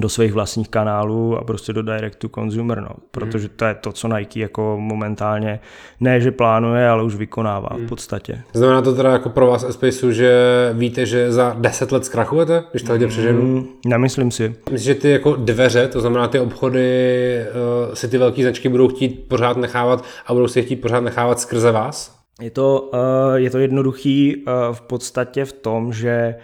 [0.00, 2.90] do svých vlastních kanálů a prostě do direct to consumer, no.
[3.10, 5.60] protože to je to, co Nike jako momentálně
[6.00, 7.88] ne, že plánuje, ale už vykonává v hmm.
[7.88, 8.42] podstatě.
[8.52, 10.32] Znamená to teda jako pro vás Espaceu, že
[10.72, 13.68] víte, že za 10 let zkrachujete, když to hodně mm, přeženu?
[13.86, 14.54] Nemyslím si.
[14.70, 17.40] Myslím, že ty jako dveře, to znamená ty obchody,
[17.88, 21.40] uh, si ty velké značky budou chtít pořád nechávat a budou si chtít pořád nechávat
[21.40, 22.18] skrze vás?
[22.40, 26.34] Je to, uh, je to jednoduchý uh, v podstatě v tom, že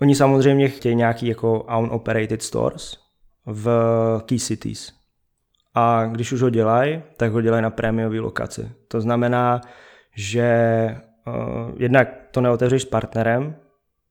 [0.00, 2.96] Oni samozřejmě chtějí nějaký jako own operated stores
[3.46, 3.68] v
[4.26, 4.92] key cities.
[5.74, 8.70] A když už ho dělají, tak ho dělají na prémiové lokaci.
[8.88, 9.60] To znamená,
[10.16, 11.34] že uh,
[11.76, 13.56] jednak to neotevřeš s partnerem,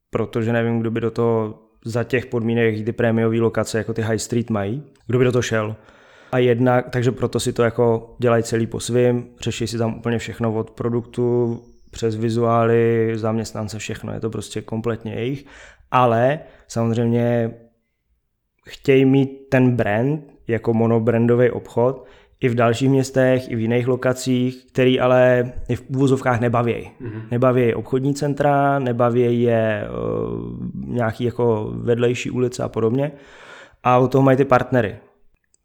[0.10, 4.17] protože nevím, kdo by do toho za těch podmínek ty prémiové lokace jako ty high
[4.17, 5.75] street mají, kdo by do toho šel.
[6.32, 10.17] A jednak, takže proto si to jako dělají celý po svým, řeší si tam úplně
[10.17, 11.60] všechno od produktu,
[11.91, 15.45] přes vizuály, zaměstnance, všechno, je to prostě kompletně jejich
[15.91, 17.54] ale samozřejmě
[18.67, 22.06] chtějí mít ten brand jako monobrandový obchod
[22.41, 26.73] i v dalších městech, i v jiných lokacích, který ale i v úvozovkách nebaví.
[26.73, 27.21] Mm-hmm.
[27.32, 33.12] Nebaví obchodní centra, nebaví je uh, nějaký jako vedlejší ulice a podobně.
[33.84, 34.95] A u toho mají ty partnery.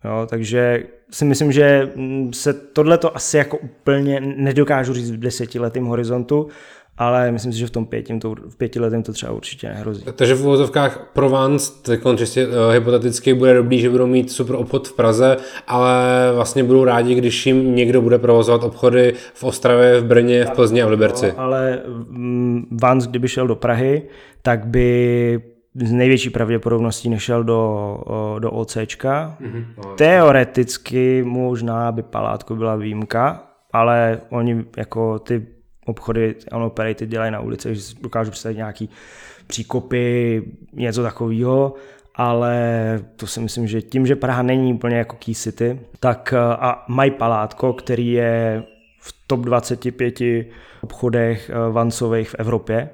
[0.04, 1.92] Jo, takže si myslím, že
[2.32, 6.48] se tohle to asi jako úplně nedokážu říct v desetiletém horizontu,
[6.98, 10.04] ale myslím si, že v tom pěti, to, v pěti letém to třeba určitě nehrozí.
[10.14, 14.88] Takže v uvozovkách Provence, tak čistě uh, hypoteticky bude dobrý, že budou mít super obchod
[14.88, 15.94] v Praze, ale
[16.34, 20.82] vlastně budou rádi, když jim někdo bude provozovat obchody v Ostravě, v Brně, v Plzni
[20.82, 21.26] a v Liberci.
[21.26, 24.02] No, ale mm, Vance, kdyby šel do Prahy,
[24.42, 25.40] tak by
[25.74, 27.98] z největší pravděpodobností nešel do,
[28.38, 29.36] do OCčka.
[29.40, 29.94] Mm-hmm.
[29.94, 35.46] Teoreticky možná by Palátko byla výjimka, ale oni jako ty
[35.84, 38.90] obchody on operated dělají na ulici, že dokážu představit nějaký
[39.46, 40.42] příkopy,
[40.72, 41.74] něco takového,
[42.14, 42.54] ale
[43.16, 47.10] to si myslím, že tím, že Praha není úplně jako key city, tak a mají
[47.10, 48.62] palátko, který je
[48.98, 50.20] v top 25
[50.82, 52.90] obchodech vancových v Evropě,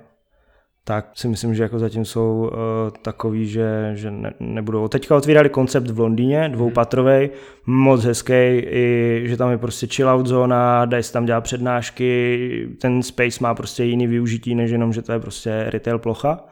[0.85, 4.89] tak si myslím, že jako zatím jsou uh, takový, že, že ne, nebudou.
[4.89, 7.31] Teďka otvírali koncept v Londýně, dvoupatrový,
[7.67, 8.33] moc hezký,
[8.67, 13.55] i že tam je prostě chill-out zóna, dají se tam dělat přednášky, ten space má
[13.55, 16.45] prostě jiný využití, než jenom, že to je prostě retail plocha.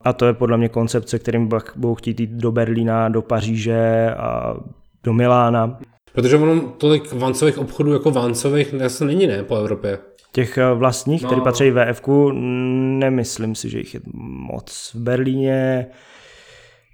[0.00, 4.56] A to je podle mě koncepce, kterým budou chtít jít do Berlína, do Paříže a
[5.04, 5.78] do Milána.
[6.12, 9.98] Protože ono tolik vancových obchodů jako vancových zase není, ne, po Evropě.
[10.32, 11.28] Těch eh, vlastních, no.
[11.28, 14.92] které patří VF, nemyslím si, že jich je moc.
[14.94, 15.86] V Berlíně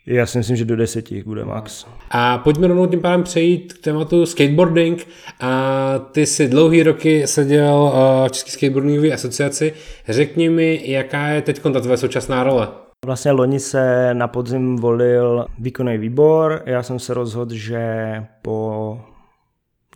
[0.06, 1.86] já si myslím, že do deseti bude max.
[2.10, 5.06] A pojďme rovnou tím pádem přejít k tématu skateboarding.
[5.40, 9.72] A ty si dlouhý roky seděl eh, v České skateboardingové asociaci.
[10.08, 12.68] Řekni mi, jaká je teď ta tvoje současná role?
[13.06, 16.62] Vlastně loni se na podzim volil výkonný výbor.
[16.66, 19.00] Já jsem se rozhodl, že po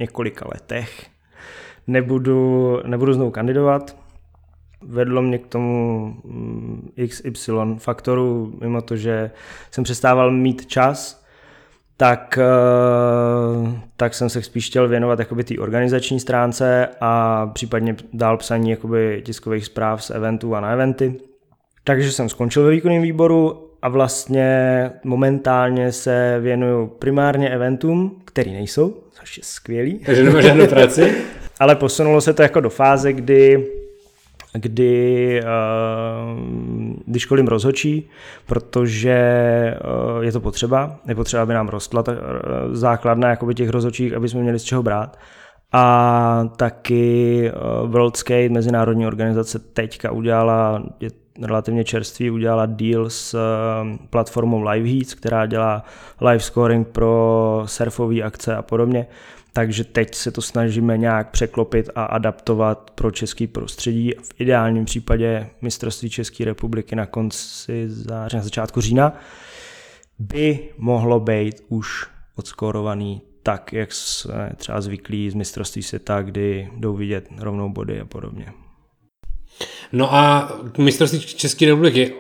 [0.01, 1.07] několika letech
[1.89, 3.97] nebudu, nebudu znovu kandidovat.
[4.83, 9.31] Vedlo mě k tomu mm, XY faktoru, mimo to, že
[9.71, 11.25] jsem přestával mít čas,
[11.97, 18.71] tak, eh, tak jsem se spíš chtěl věnovat té organizační stránce a případně dál psaní
[18.71, 21.15] jakoby tiskových zpráv z eventů a na eventy.
[21.85, 29.03] Takže jsem skončil ve výkonném výboru a vlastně momentálně se věnuju primárně eventům, který nejsou,
[29.11, 29.99] což je skvělý.
[29.99, 31.15] Takže nemáš žádnou práci?
[31.61, 33.67] Ale posunulo se to jako do fáze, kdy
[34.53, 36.41] kdy, uh,
[37.07, 38.11] kdy školím rozhočí,
[38.47, 39.19] protože
[40.17, 42.19] uh, je to potřeba, je potřeba, aby nám rostla ta uh,
[42.73, 45.19] základna jakoby těch rozhočích, aby jsme měli z čeho brát.
[45.73, 47.51] A taky
[47.85, 51.11] World Skate, mezinárodní organizace, teďka udělala, je
[51.43, 53.39] relativně čerstvý, udělala deal s
[54.11, 55.85] platformou Liveheats, která dělá
[56.21, 59.07] live scoring pro surfové akce a podobně
[59.53, 64.13] takže teď se to snažíme nějak překlopit a adaptovat pro český prostředí.
[64.23, 69.13] V ideálním případě mistrovství České republiky na konci září, na začátku října
[70.19, 72.07] by mohlo být už
[72.37, 78.05] odskorovaný tak, jak jsme třeba zvyklí z mistrovství světa, kdy jdou vidět rovnou body a
[78.05, 78.53] podobně.
[79.93, 82.13] No a mistrovství České republiky,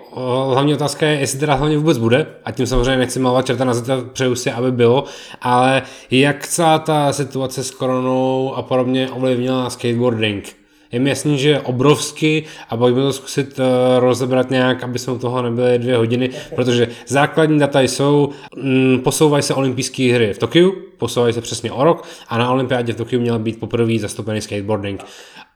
[0.52, 3.74] hlavní otázka je, jestli teda hlavně vůbec bude, a tím samozřejmě nechci malovat čerta na
[3.74, 5.04] zeta, přeju si, aby bylo,
[5.42, 10.58] ale jak celá ta situace s koronou a podobně ovlivnila skateboarding?
[10.92, 13.64] Je mi jasný, že je obrovský a pojďme to zkusit uh,
[13.98, 19.42] rozebrat nějak, aby jsme u toho nebyli dvě hodiny, protože základní data jsou, mm, posouvají
[19.42, 23.20] se olympijské hry v Tokiu, posouvají se přesně o rok a na olympiádě v Tokiu
[23.20, 25.04] měl být poprvé zastoupený skateboarding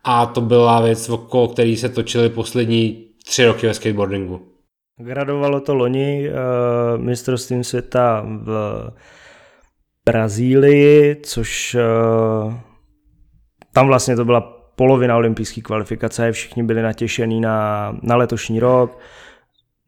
[0.05, 4.49] a to byla věc, okolo který se točily poslední tři roky ve skateboardingu.
[5.01, 8.91] Gradovalo to loni uh, mistrovstvím světa v
[10.07, 11.77] Brazílii, což
[12.45, 12.55] uh,
[13.73, 14.41] tam vlastně to byla
[14.77, 18.99] polovina olympijské kvalifikace, všichni byli natěšení na, na letošní rok.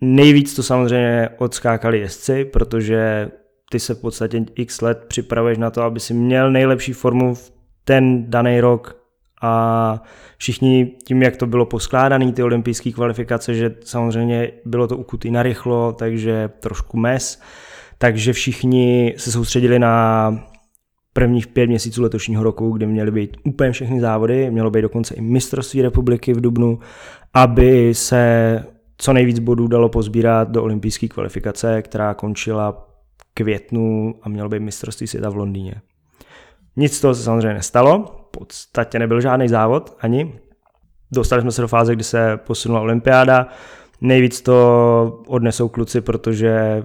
[0.01, 3.31] Nejvíc to samozřejmě odskákali jezdci, protože
[3.71, 7.53] ty se v podstatě x let připravuješ na to, aby si měl nejlepší formu v
[7.85, 9.04] ten daný rok
[9.43, 10.03] a
[10.37, 15.93] všichni tím, jak to bylo poskládané, ty olympijské kvalifikace, že samozřejmě bylo to ukutý narychlo,
[15.93, 17.41] takže trošku mes,
[17.99, 20.39] takže všichni se soustředili na
[21.13, 25.21] prvních pět měsíců letošního roku, kdy měly být úplně všechny závody, mělo být dokonce i
[25.21, 26.79] mistrovství republiky v Dubnu,
[27.35, 28.65] aby se
[28.99, 32.89] co nejvíc bodů dalo pozbírat do olympijské kvalifikace, která končila
[33.35, 35.75] květnu a mělo být mistrovství světa v Londýně.
[36.77, 40.39] Nic z toho se samozřejmě nestalo, podstatě nebyl žádný závod ani.
[41.13, 43.47] Dostali jsme se do fáze, kdy se posunula olympiáda.
[44.01, 46.83] Nejvíc to odnesou kluci, protože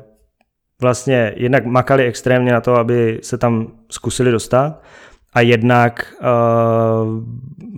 [0.82, 4.82] vlastně jednak makali extrémně na to, aby se tam zkusili dostat
[5.34, 7.24] a jednak uh,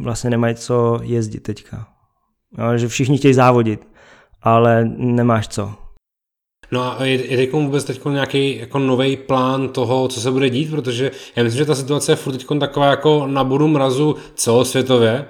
[0.04, 1.88] vlastně nemají co jezdit teďka.
[2.58, 3.88] No, že všichni chtějí závodit,
[4.42, 5.81] ale nemáš co.
[6.72, 10.50] No a je, je teď vůbec teď nějaký jako nový plán toho, co se bude
[10.50, 14.16] dít, protože já myslím, že ta situace je furt teď taková jako na bodu mrazu
[14.36, 15.26] celosvětově,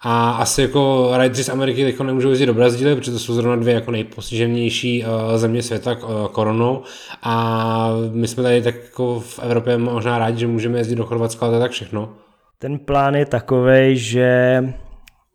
[0.00, 3.56] a asi jako riders z Ameriky teď nemůžou jezdit do Brazílie, protože to jsou zrovna
[3.56, 6.82] dvě jako nejpostiženější uh, země světa uh, koronou.
[7.22, 11.46] A my jsme tady tak jako v Evropě možná rádi, že můžeme jezdit do Chorvatska,
[11.46, 12.14] ale to je tak všechno.
[12.58, 14.64] Ten plán je takový, že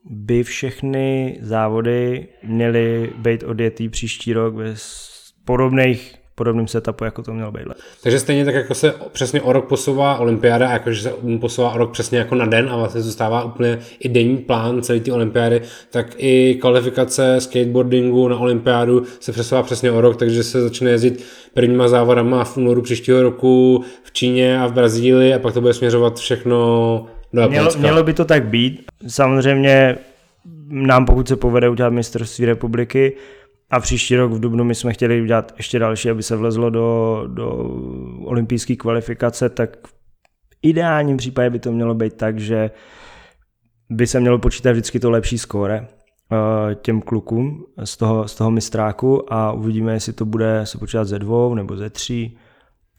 [0.06, 5.11] by všechny závody měly být odjetý příští rok bez
[5.51, 7.63] podobných, podobném setupu, jako to mělo být.
[8.03, 11.91] Takže stejně tak, jako se přesně o rok posouvá olympiáda, jakože se posouvá o rok
[11.91, 15.61] přesně jako na den a vlastně zůstává úplně i denní plán celé ty olympiády,
[15.91, 21.25] tak i kvalifikace skateboardingu na olympiádu se přesouvá přesně o rok, takže se začne jezdit
[21.53, 25.73] prvníma závodama v únoru příštího roku v Číně a v Brazílii a pak to bude
[25.73, 26.57] směřovat všechno
[27.33, 28.85] do mělo, mělo by to tak být.
[29.07, 29.97] Samozřejmě
[30.69, 33.13] nám pokud se povede udělat mistrovství republiky,
[33.71, 37.23] a příští rok v Dubnu my jsme chtěli udělat ještě další, aby se vlezlo do,
[37.27, 37.49] do
[38.25, 39.93] olympijské kvalifikace, tak v
[40.62, 42.71] ideálním případě by to mělo být tak, že
[43.89, 48.51] by se mělo počítat vždycky to lepší skóre eh, těm klukům z toho, z toho
[48.51, 52.38] mistráku a uvidíme, jestli to bude se počítat ze dvou nebo ze tří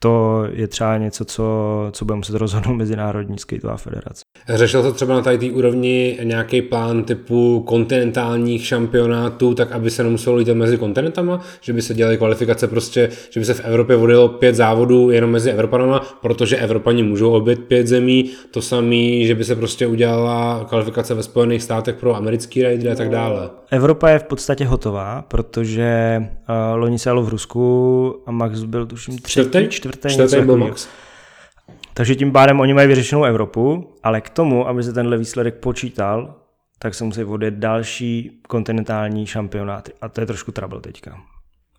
[0.03, 1.43] to je třeba něco, co,
[1.91, 4.22] co bude muset rozhodnout Mezinárodní skateová federace.
[4.49, 10.03] Řešil se třeba na tady té úrovni nějaký plán typu kontinentálních šampionátů, tak aby se
[10.03, 13.95] nemuselo lítat mezi kontinentama, že by se dělaly kvalifikace prostě, že by se v Evropě
[13.95, 19.35] vodilo pět závodů jenom mezi Evropanama, protože Evropani můžou obět pět zemí, to samé, že
[19.35, 23.49] by se prostě udělala kvalifikace ve Spojených státech pro americký raidery a tak dále.
[23.71, 29.17] Evropa je v podstatě hotová, protože uh, loni se v Rusku a Max byl tuším
[29.17, 30.87] třetí, čtvrtý, čtvrtý, čtvrtý byl Max.
[31.93, 36.35] Takže tím pádem oni mají vyřešenou Evropu, ale k tomu, aby se tenhle výsledek počítal,
[36.79, 39.91] tak se musí vodit další kontinentální šampionáty.
[40.01, 41.17] A to je trošku trouble teďka.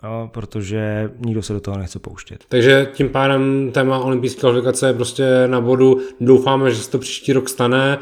[0.02, 2.44] Jo, protože nikdo se do toho nechce pouštět.
[2.48, 6.00] Takže tím pádem téma olympijské kvalifikace je prostě na bodu.
[6.20, 7.98] Doufáme, že se to příští rok stane,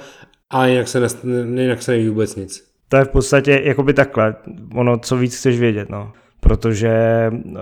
[0.51, 2.73] ale jinak se, ne, jinak se neví vůbec nic.
[2.89, 4.35] To je v podstatě jakoby takhle.
[4.75, 6.13] Ono, co víc chceš vědět, no.
[6.41, 6.91] Protože
[7.33, 7.57] uh,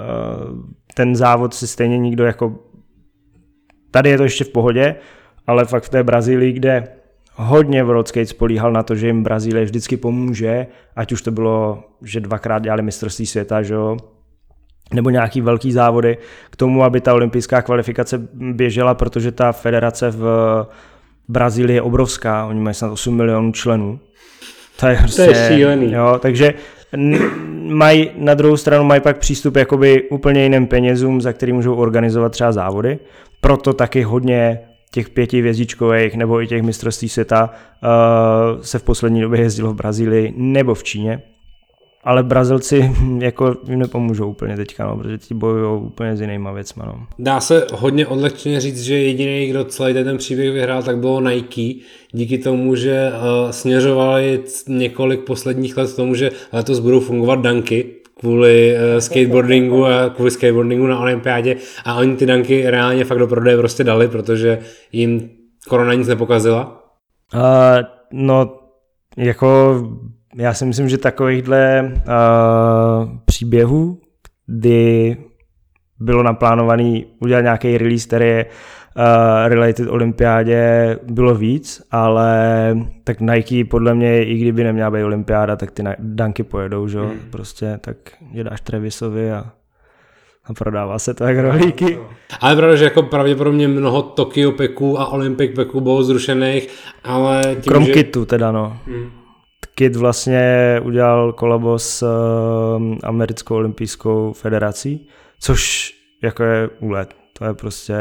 [0.95, 2.59] ten závod si stejně nikdo jako...
[3.91, 4.95] Tady je to ještě v pohodě,
[5.47, 6.89] ale fakt v té Brazílii, kde
[7.35, 11.85] hodně World Skate spolíhal na to, že jim Brazílie vždycky pomůže, ať už to bylo,
[12.03, 13.97] že dvakrát dělali mistrovství světa, že jo,
[14.95, 16.19] nebo nějaký velký závody
[16.51, 20.27] k tomu, aby ta olympijská kvalifikace běžela, protože ta federace v
[21.29, 24.01] Brazílii je obrovská, oni mají snad 8 milionů členů.
[24.81, 25.93] To je, prostě, to je šílený.
[25.93, 26.55] Jo, takže
[27.69, 32.33] mají, na druhou stranu mají pak přístup jakoby úplně jiným penězům, za který můžou organizovat
[32.33, 32.99] třeba závody.
[33.41, 37.51] Proto taky hodně těch pěti vězdičkových nebo i těch mistrovství světa
[37.83, 41.23] uh, se v poslední době jezdilo v Brazílii nebo v Číně.
[42.05, 46.85] Ale Brazilci jako jim nepomůžou úplně teďka, no, protože ti bojují úplně s jinýma věcma.
[46.87, 47.07] No.
[47.19, 51.75] Dá se hodně odlehčeně říct, že jediný, kdo celý ten příběh vyhrál, tak bylo Nike.
[52.13, 58.00] Díky tomu, že uh, směřovali několik posledních let k tomu, že letos budou fungovat danky,
[58.21, 63.27] kvůli uh, skateboardingu a kvůli skateboardingu na olympiádě a oni ty danky reálně fakt do
[63.27, 64.59] prodeje prostě dali, protože
[64.93, 65.31] jim
[65.69, 66.85] korona nic nepokazila?
[67.35, 67.41] Uh,
[68.13, 68.59] no,
[69.17, 69.81] jako
[70.37, 74.01] já si myslím, že takovýchhle uh, příběhů,
[74.47, 75.17] kdy
[76.01, 78.51] bylo naplánovaný udělat nějaký release, který je uh,
[79.47, 85.71] related olympiádě, bylo víc, ale tak Nike podle mě, i kdyby neměla být olympiáda, tak
[85.71, 87.21] ty danky pojedou, že hmm.
[87.31, 87.97] prostě, tak
[88.33, 89.53] je dáš Trevisovi a
[90.45, 91.99] a prodává se to jak rohlíky.
[92.41, 96.69] Ale pravda, že jako pravděpodobně mnoho Tokyo peků a Olympic peků bylo zrušených,
[97.05, 97.93] ale tím, Krom že...
[97.93, 98.77] kitu teda no.
[98.87, 99.11] Hmm.
[99.75, 100.45] Kit vlastně
[100.83, 105.09] udělal kolabo s uh, americkou olympijskou federací,
[105.41, 107.20] což jako je úlet.
[107.41, 107.95] To je prostě,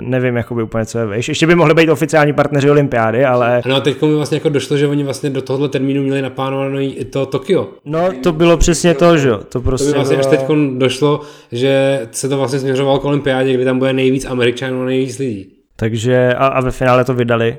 [0.00, 1.28] nevím jakoby úplně, co je vejš.
[1.28, 3.62] Ještě by mohli být oficiální partneři olympiády, ale...
[3.66, 6.84] No a teď mi vlastně jako došlo, že oni vlastně do tohohle termínu měli naplánované
[6.84, 7.68] i to Tokio.
[7.84, 9.40] No to bylo přesně to, že jo.
[9.48, 10.28] To prostě to by vlastně bylo...
[10.28, 11.20] až teď došlo,
[11.52, 15.52] že se to vlastně směřovalo k olympiádě, kde tam bude nejvíc Američanů a nejvíc lidí.
[15.76, 17.58] Takže a, a ve finále to vydali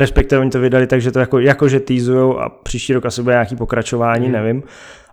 [0.00, 3.56] respektive oni to vydali takže to jako, jakože týzujou a příští rok asi bude nějaký
[3.56, 4.32] pokračování, hmm.
[4.32, 4.62] nevím,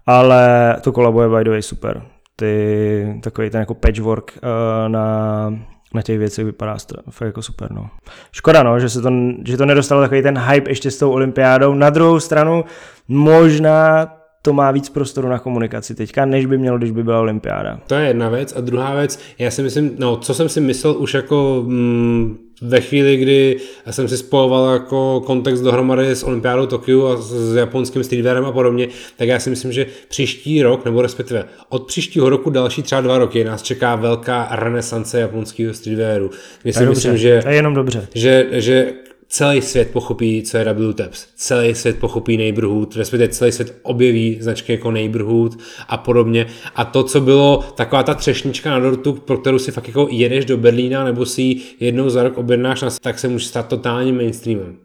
[0.05, 2.01] ale to kolabo je by the way super.
[2.35, 5.49] Ty, takový ten jako patchwork uh, na,
[5.93, 6.77] na těch věcech vypadá
[7.09, 7.89] fakt jako super, no.
[8.31, 9.09] Škoda, no, že, se to,
[9.45, 11.73] že to nedostalo takový ten hype ještě s tou olympiádou.
[11.73, 12.65] Na druhou stranu,
[13.07, 14.07] možná
[14.41, 17.79] to má víc prostoru na komunikaci teďka, než by mělo, když by byla olympiáda.
[17.87, 18.53] To je jedna věc.
[18.57, 22.81] A druhá věc, já si myslím, no, co jsem si myslel už jako mm, ve
[22.81, 23.57] chvíli, kdy
[23.91, 28.87] jsem si spojoval jako kontext dohromady s Olympiádou Tokio a s japonským streetwearem a podobně,
[29.17, 33.17] tak já si myslím, že příští rok, nebo respektive od příštího roku další třeba dva
[33.17, 36.31] roky nás čeká velká renesance japonského streetwearu.
[36.61, 38.07] Kdy si myslím, že, je jenom dobře.
[38.15, 38.93] Že, že
[39.31, 41.27] celý svět pochopí, co je WTAPS.
[41.35, 45.57] Celý svět pochopí Neighborhood, respektive celý svět objeví značky jako Neighborhood
[45.87, 46.45] a podobně.
[46.75, 50.45] A to, co bylo taková ta třešnička na dortu, pro kterou si fakt jako jedeš
[50.45, 54.77] do Berlína nebo si ji jednou za rok objednáš, tak se může stát totálním mainstreamem.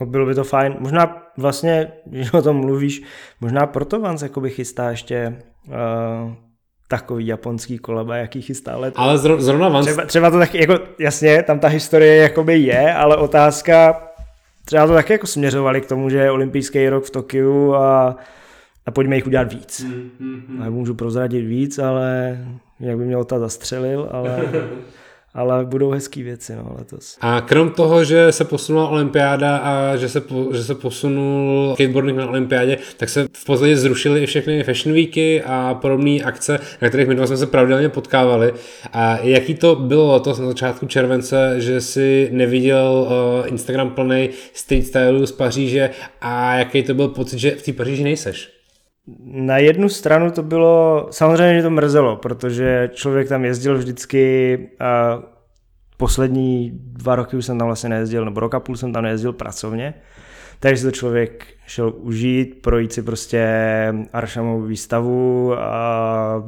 [0.00, 0.76] No, bylo by to fajn.
[0.78, 3.02] Možná vlastně, když o tom mluvíš,
[3.40, 5.36] možná proto Vans jakoby chystá ještě
[5.68, 5.74] uh,
[6.92, 8.94] takový japonský kolaba, jaký chystá let.
[8.96, 9.86] Ale zrovna Vans...
[9.86, 14.02] Třeba, třeba to taky, jako, jasně, tam ta historie jakoby je, ale otázka,
[14.64, 18.16] třeba to taky jako směřovali k tomu, že je olympijský rok v Tokiu a,
[18.86, 19.80] a pojďme jich udělat víc.
[19.80, 20.70] Mm, mm, mm.
[20.70, 22.38] Můžu prozradit víc, ale
[22.80, 24.38] jak by mě ta zastřelil, ale
[25.34, 27.16] ale budou hezký věci no, letos.
[27.20, 32.18] A krom toho, že se posunula olympiáda a že se, po, že se posunul skateboarding
[32.18, 36.88] na olympiádě, tak se v podstatě zrušily i všechny fashion weeky a podobné akce, na
[36.88, 38.52] kterých my dva jsme se pravidelně potkávali.
[38.92, 44.86] A jaký to bylo letos na začátku července, že si neviděl uh, Instagram plný street
[44.86, 48.61] stylu z Paříže a jaký to byl pocit, že v té Paříži nejseš?
[49.24, 55.22] Na jednu stranu to bylo, samozřejmě mě to mrzelo, protože člověk tam jezdil vždycky a
[55.96, 59.94] poslední dva roky už jsem tam vlastně nejezdil, nebo roka půl jsem tam nejezdil pracovně,
[60.60, 63.48] takže si to člověk šel užít, projít si prostě
[64.12, 66.46] Aršamovou výstavu a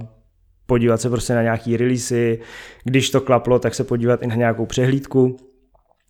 [0.66, 2.40] podívat se prostě na nějaký releasy,
[2.84, 5.36] když to klaplo, tak se podívat i na nějakou přehlídku.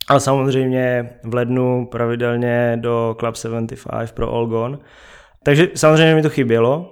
[0.07, 4.77] Ale samozřejmě v lednu pravidelně do Club 75 pro All Gone,
[5.45, 6.91] takže samozřejmě mi to chybělo.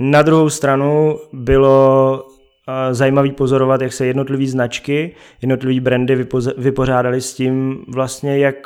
[0.00, 2.22] Na druhou stranu bylo
[2.68, 6.26] eh, zajímavý pozorovat, jak se jednotlivé značky, jednotlivé brandy
[6.56, 8.56] vypořádali s tím vlastně, jak,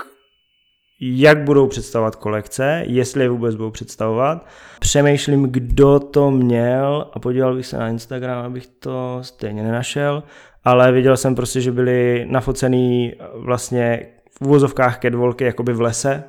[1.01, 4.47] jak budou představovat kolekce, jestli je vůbec budou představovat.
[4.81, 10.23] Přemýšlím, kdo to měl a podíval bych se na Instagram, abych to stejně nenašel,
[10.65, 16.25] ale viděl jsem prostě, že byly nafocený vlastně v úvozovkách catwalky jakoby v lese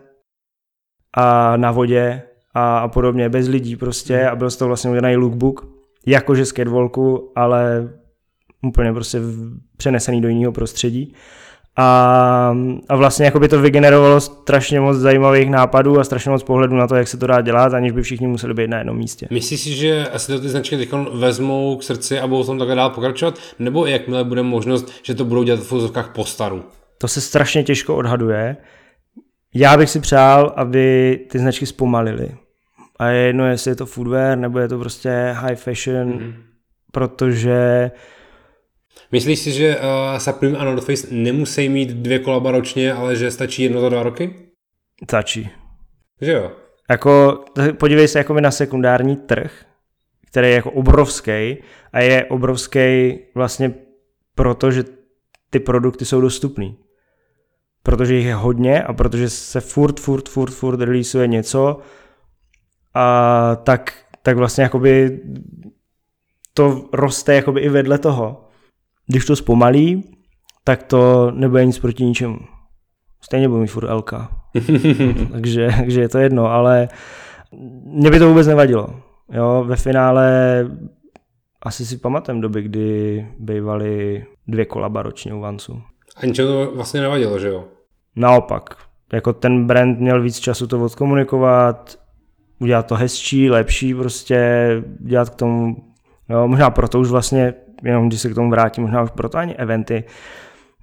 [1.17, 2.21] a na vodě
[2.53, 4.27] a, a podobně, bez lidí prostě hmm.
[4.27, 5.67] a byl z toho vlastně udělaný lookbook,
[6.05, 7.89] jakože z catwalku, ale
[8.67, 9.19] úplně prostě
[9.77, 11.13] přenesený do jiného prostředí.
[11.75, 12.55] A,
[12.89, 16.87] a vlastně jako by to vygenerovalo strašně moc zajímavých nápadů a strašně moc pohledů na
[16.87, 19.27] to, jak se to dá dělat, aniž by všichni museli být na jednom místě.
[19.31, 22.75] Myslíš si, že asi to ty značky teď vezmou k srdci a budou tam takhle
[22.75, 26.63] dál pokračovat, nebo jakmile bude možnost, že to budou dělat v fuzovkách po staru?
[26.97, 28.57] To se strašně těžko odhaduje.
[29.55, 32.31] Já bych si přál, aby ty značky zpomalily
[33.03, 36.33] a je jedno, jestli je to foodwear, nebo je to prostě high fashion, mm-hmm.
[36.91, 37.91] protože
[39.11, 43.31] Myslíš si, že uh, Supreme a North Face nemusí mít dvě kolaba ročně, ale že
[43.31, 44.35] stačí jedno za dva roky?
[45.03, 45.49] Stačí.
[46.21, 46.51] Že jo?
[46.89, 47.43] Jako,
[47.79, 49.65] podívej se jako na sekundární trh,
[50.27, 51.57] který je jako obrovský
[51.93, 53.73] a je obrovský vlastně
[54.35, 54.83] proto, že
[55.49, 56.77] ty produkty jsou dostupný.
[57.83, 61.79] Protože jich je hodně a protože se furt, furt, furt, furt releaseuje něco,
[62.93, 65.19] a tak, tak vlastně jakoby
[66.53, 68.49] to roste jakoby i vedle toho.
[69.07, 70.15] Když to zpomalí,
[70.63, 72.39] tak to nebude nic proti ničemu.
[73.21, 74.13] Stejně budu mít furt LK.
[75.31, 76.87] takže, takže je to jedno, ale
[77.83, 78.87] mě by to vůbec nevadilo.
[79.31, 80.27] Jo, ve finále
[81.61, 85.81] asi si pamatem doby, kdy bývaly dvě kolaba ročně u Vancu.
[86.15, 87.65] A ničeho to vlastně nevadilo, že jo?
[88.15, 88.77] Naopak.
[89.13, 91.99] Jako ten brand měl víc času to odkomunikovat,
[92.59, 94.67] udělat to hezčí, lepší, prostě
[94.99, 95.75] dělat k tomu,
[96.29, 99.55] jo, možná proto už vlastně, jenom když se k tomu vrátím, možná už proto ani
[99.55, 100.03] eventy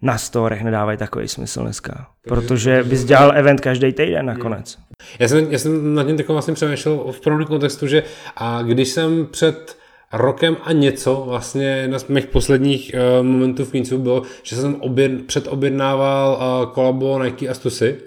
[0.02, 2.06] na storech nedávají takový smysl dneska.
[2.28, 4.78] Protože bys dělal event každý týden nakonec.
[5.18, 8.02] Já jsem, já jsem nad tím takovým vlastně přemýšlel v podobném kontextu, že
[8.36, 9.76] a když jsem před
[10.12, 15.26] rokem a něco, vlastně na mých posledních uh, momentů v Kincu bylo, že jsem oběd,
[15.26, 17.98] předobjednával uh, kolabo Nike a Stusy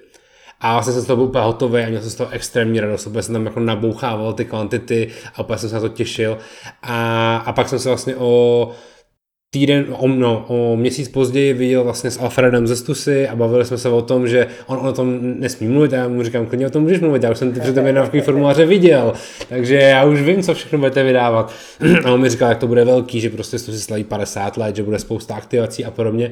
[0.63, 3.07] a vlastně jsem z toho byl úplně hotový a měl jsem z toho extrémní radost,
[3.07, 6.37] úplně jsem tam jako nabouchával ty kvantity a úplně jsem se na to těšil.
[6.83, 8.71] A, a pak jsem se vlastně o
[9.53, 13.77] týden, o, no, o měsíc později viděl vlastně s Alfredem ze Stusy a bavili jsme
[13.77, 16.67] se o tom, že on, on o tom nesmí mluvit a já mu říkám, klidně
[16.67, 19.13] o tom můžeš mluvit, já už jsem ty předtím jednávkový formuláře viděl,
[19.49, 21.53] takže já už vím, co všechno budete vydávat.
[22.05, 24.83] A on mi říkal, jak to bude velký, že prostě Stusy slaví 50 let, že
[24.83, 26.31] bude spousta aktivací a podobně.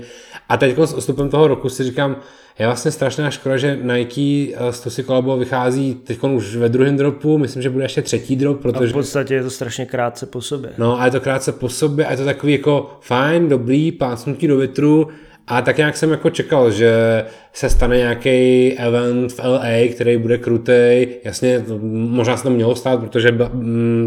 [0.50, 2.16] A teď s odstupem toho roku si říkám,
[2.60, 7.38] je vlastně strašná škoda, že Nike eh, si kolabo vychází teď už ve druhém dropu,
[7.38, 8.86] myslím, že bude ještě třetí drop, protože...
[8.86, 10.72] A v podstatě je to strašně krátce po sobě.
[10.78, 14.48] No a je to krátce po sobě a je to takový jako fajn, dobrý, pásnutí
[14.48, 15.08] do větru,
[15.48, 20.38] a tak nějak jsem jako čekal, že se stane nějaký event v LA, který bude
[20.38, 21.08] krutý.
[21.24, 23.38] Jasně, možná se to mělo stát, protože,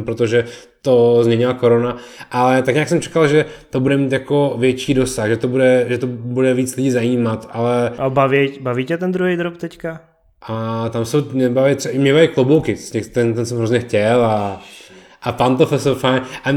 [0.05, 0.45] protože
[0.85, 1.97] to změnila korona,
[2.31, 5.87] ale tak nějak jsem čekal, že to bude mít jako větší dosah, že to bude,
[5.89, 7.93] že to bude víc lidí zajímat, ale...
[7.99, 10.01] A baví, baví tě ten druhý drop teďka?
[10.43, 12.77] A tam jsou, mě baví, třeba, mě baví klobouky,
[13.13, 14.63] ten, ten jsem hrozně chtěl a
[15.25, 16.23] a pantofle jsou fajn.
[16.45, 16.53] A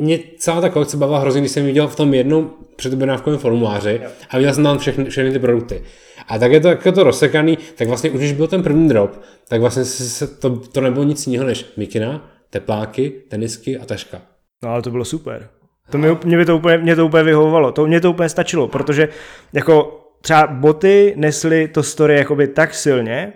[0.00, 4.00] mě celá ta kolekce bavila hrozně, když jsem viděl v tom jednom předobjednávkovém formuláři
[4.30, 5.82] a viděl jsem tam všechny, všechny ty produkty.
[6.28, 8.88] A tak je to, jak je to rozsekaný, tak vlastně už když byl ten první
[8.88, 14.22] drop, tak vlastně se, to, to nebylo nic jiného než mikina, tepláky, tenisky a taška.
[14.62, 15.48] No ale to bylo super.
[15.90, 18.68] To mě, mě, by to úplně, mě to úplně vyhovovalo, to, mě to úplně stačilo,
[18.68, 19.08] protože
[19.52, 23.32] jako třeba boty nesly to story jakoby tak silně,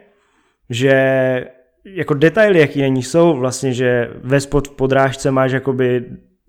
[0.70, 0.94] že
[1.84, 6.04] jako detaily, jaký na ní jsou, vlastně, že ve spod v podrážce máš jakoby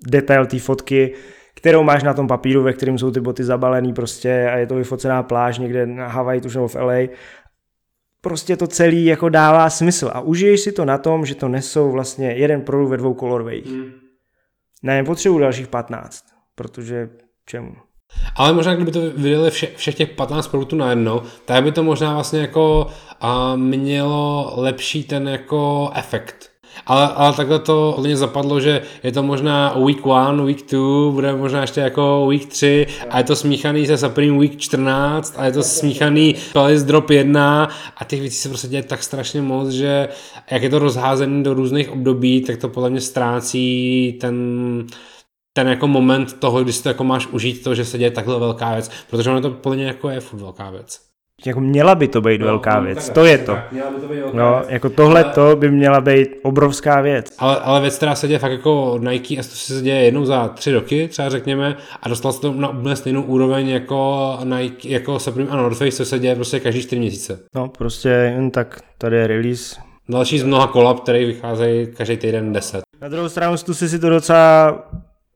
[0.07, 1.13] detail té fotky,
[1.55, 4.75] kterou máš na tom papíru, ve kterém jsou ty boty zabalený prostě a je to
[4.75, 7.07] vyfocená pláž někde na Hawaii, tuž nebo v LA.
[8.25, 11.91] Prostě to celý jako dává smysl a užiješ si to na tom, že to nesou
[11.91, 13.65] vlastně jeden produkt ve dvou kolorvejích.
[13.65, 13.91] Hmm.
[14.83, 17.09] Ne, nepotřebuji dalších 15, protože
[17.45, 17.75] čemu?
[18.35, 22.13] Ale možná, kdyby to vydali vše, všech těch 15 produktů najednou, tak by to možná
[22.13, 22.87] vlastně jako
[23.21, 26.51] a mělo lepší ten jako efekt.
[26.85, 31.33] Ale, ale takhle to hodně zapadlo, že je to možná week one, week two, bude
[31.35, 35.51] možná ještě jako week 3 a je to smíchaný se Supreme week 14 a je
[35.51, 40.09] to smíchaný Palace Drop 1 a těch věcí se prostě děje tak strašně moc, že
[40.51, 44.35] jak je to rozházený do různých období, tak to podle mě ztrácí ten
[45.57, 48.39] ten jako moment toho, kdy si to jako máš užít to, že se děje takhle
[48.39, 51.14] velká věc, protože ono to podle mě jako je furt velká věc.
[51.45, 53.51] Jako měla by to být no, velká no, věc, tak, to je to.
[53.51, 54.69] Tak, měla by to být velká no, věc.
[54.69, 57.25] jako tohle ale, to by měla být obrovská věc.
[57.39, 60.25] Ale, ale věc, která se děje fakt jako od Nike a to se děje jednou
[60.25, 64.89] za tři roky, třeba řekněme, a dostal se to na úplně stejnou úroveň jako Nike,
[64.89, 67.39] jako Supreme a North Face, co se děje prostě každý čtyři měsíce.
[67.55, 69.75] No, prostě jen tak tady je release.
[70.09, 72.81] Další z mnoha kolab, který vycházejí každý týden 10.
[73.01, 74.83] Na druhou stranu tu si to docela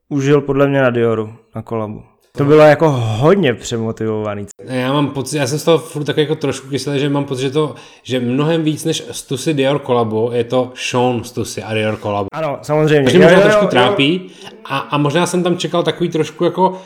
[0.08, 2.09] užil podle mě na Dioru, na kolabu.
[2.36, 4.46] To bylo jako hodně přemotivovaný.
[4.64, 7.42] Já mám pocit, já jsem z toho furt tak jako trošku kyselý, že mám pocit,
[7.42, 11.96] že to, že mnohem víc než Stussy Dior kolabo je to Sean Stussy a Dior
[11.96, 12.26] kolabo.
[12.32, 13.04] Ano, samozřejmě.
[13.04, 14.30] Takže možná jo, trošku jo, trápí
[14.64, 16.80] a, a možná jsem tam čekal takový trošku jako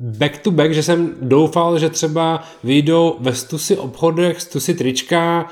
[0.00, 5.48] back to back, že jsem doufal, že třeba vyjdou ve Stussy obchodech, Stussy trička,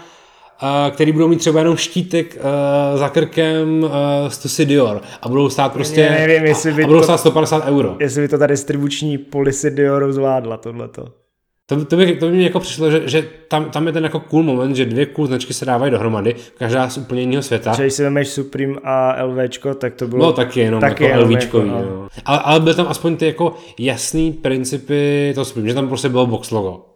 [0.91, 3.91] který budou mít třeba jenom štítek uh, za krkem uh,
[4.29, 7.67] Stussy Dior a budou stát prostě nevím, jestli by a, a budou to, stát 150
[7.67, 7.97] euro.
[8.01, 11.09] Jestli by to ta distribuční policy Dioru zvládla tohleto.
[11.69, 14.21] To, to, by, to by mi jako přišlo, že, že tam, tam je ten jako
[14.21, 17.75] cool moment, že dvě cool značky se dávají dohromady, každá z úplně jiného světa.
[17.75, 20.27] Že když si vemeš Supreme a LVčko, tak to bylo...
[20.27, 22.09] No taky jenom taky jako jenom LVčkový, jako, no.
[22.25, 26.27] Ale, ale byl tam aspoň ty jako jasný principy toho Supreme, že tam prostě bylo
[26.27, 26.88] box logo.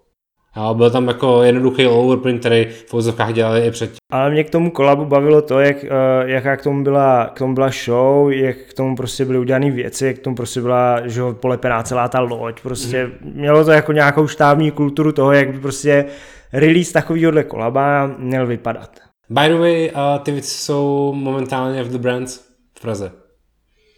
[0.56, 3.96] Jo, byl tam jako jednoduchý overprint, který v vozovkách dělali i předtím.
[4.12, 5.88] Ale mě k tomu kolabu bavilo to, jak, eh,
[6.24, 10.06] jaká k tomu, byla, k tomu byla show, jak k tomu prostě byly udělané věci,
[10.06, 12.60] jak k tomu prostě byla že polepená celá ta loď.
[12.60, 13.32] Prostě mm.
[13.34, 16.04] mělo to jako nějakou štábní kulturu toho, jak by prostě
[16.52, 18.90] release takovýhohle kolaba měl vypadat.
[19.30, 22.40] By the way, uh, ty věci jsou momentálně v The Brands
[22.78, 23.12] v Praze.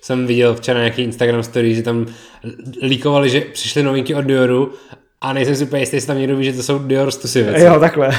[0.03, 2.07] Jsem viděl včera nějaký Instagram story, že tam
[2.83, 4.73] líkovali, že přišly novinky od Dioru
[5.25, 7.65] a nejsem si úplně jistý, jestli tam někdo ví, že to jsou Dior Stussy věci.
[7.65, 8.11] Jo, takhle.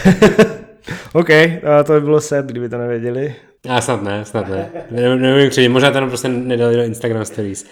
[1.13, 3.35] OK, a to by bylo set, kdyby to nevěděli.
[3.69, 4.69] A snad ne, snad ne.
[4.91, 5.69] ne nevím, křivit.
[5.69, 7.65] možná to prostě nedali do Instagram Stories.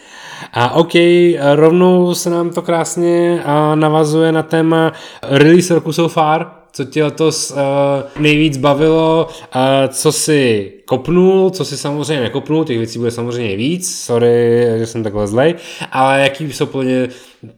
[0.53, 0.93] A OK,
[1.55, 3.43] rovnou se nám to krásně
[3.75, 4.93] navazuje na téma
[5.29, 7.57] release roku so far, co tě letos uh,
[8.21, 13.99] nejvíc bavilo, uh, co si kopnul, co si samozřejmě nekopnul, těch věcí bude samozřejmě víc,
[13.99, 15.55] sorry, že jsem takhle zlej,
[15.91, 17.09] ale jaký jsou plně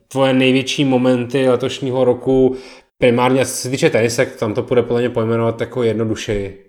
[0.08, 2.56] tvoje největší momenty letošního roku,
[2.98, 6.66] primárně co se týče tenisek, tam to bude podle mě pojmenovat jako jednodušeji.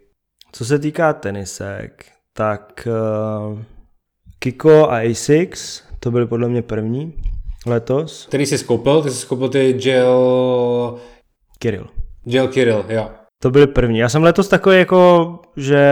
[0.53, 2.89] Co se týká tenisek, tak
[3.51, 3.59] uh,
[4.39, 7.15] Kiko a Asics, to byly podle mě první
[7.67, 8.27] letos.
[8.27, 9.03] Který jsi skoupil?
[9.03, 10.99] Ty jsi skoupil ty gel...
[11.59, 11.87] Kirill.
[12.25, 13.11] Gel Kirill, jo.
[13.43, 13.99] To byly první.
[13.99, 15.87] Já jsem letos takový jako, že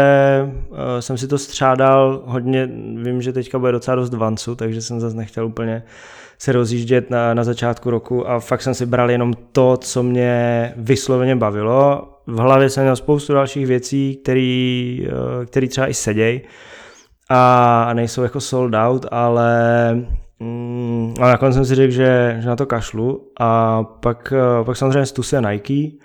[0.71, 2.67] uh, jsem si to střádal hodně,
[3.03, 5.83] vím, že teďka bude docela dost vancu, takže jsem zase nechtěl úplně
[6.39, 10.73] se rozjíždět na, na začátku roku a fakt jsem si bral jenom to, co mě
[10.77, 12.09] vysloveně bavilo.
[12.27, 16.41] V hlavě jsem měl spoustu dalších věcí, který, uh, který třeba i seděj
[17.31, 19.95] a nejsou jako sold out, ale
[20.41, 24.77] mm, ale nakonec jsem si řekl, že, že na to kašlu a pak, uh, pak
[24.77, 26.04] samozřejmě Stuse Nike,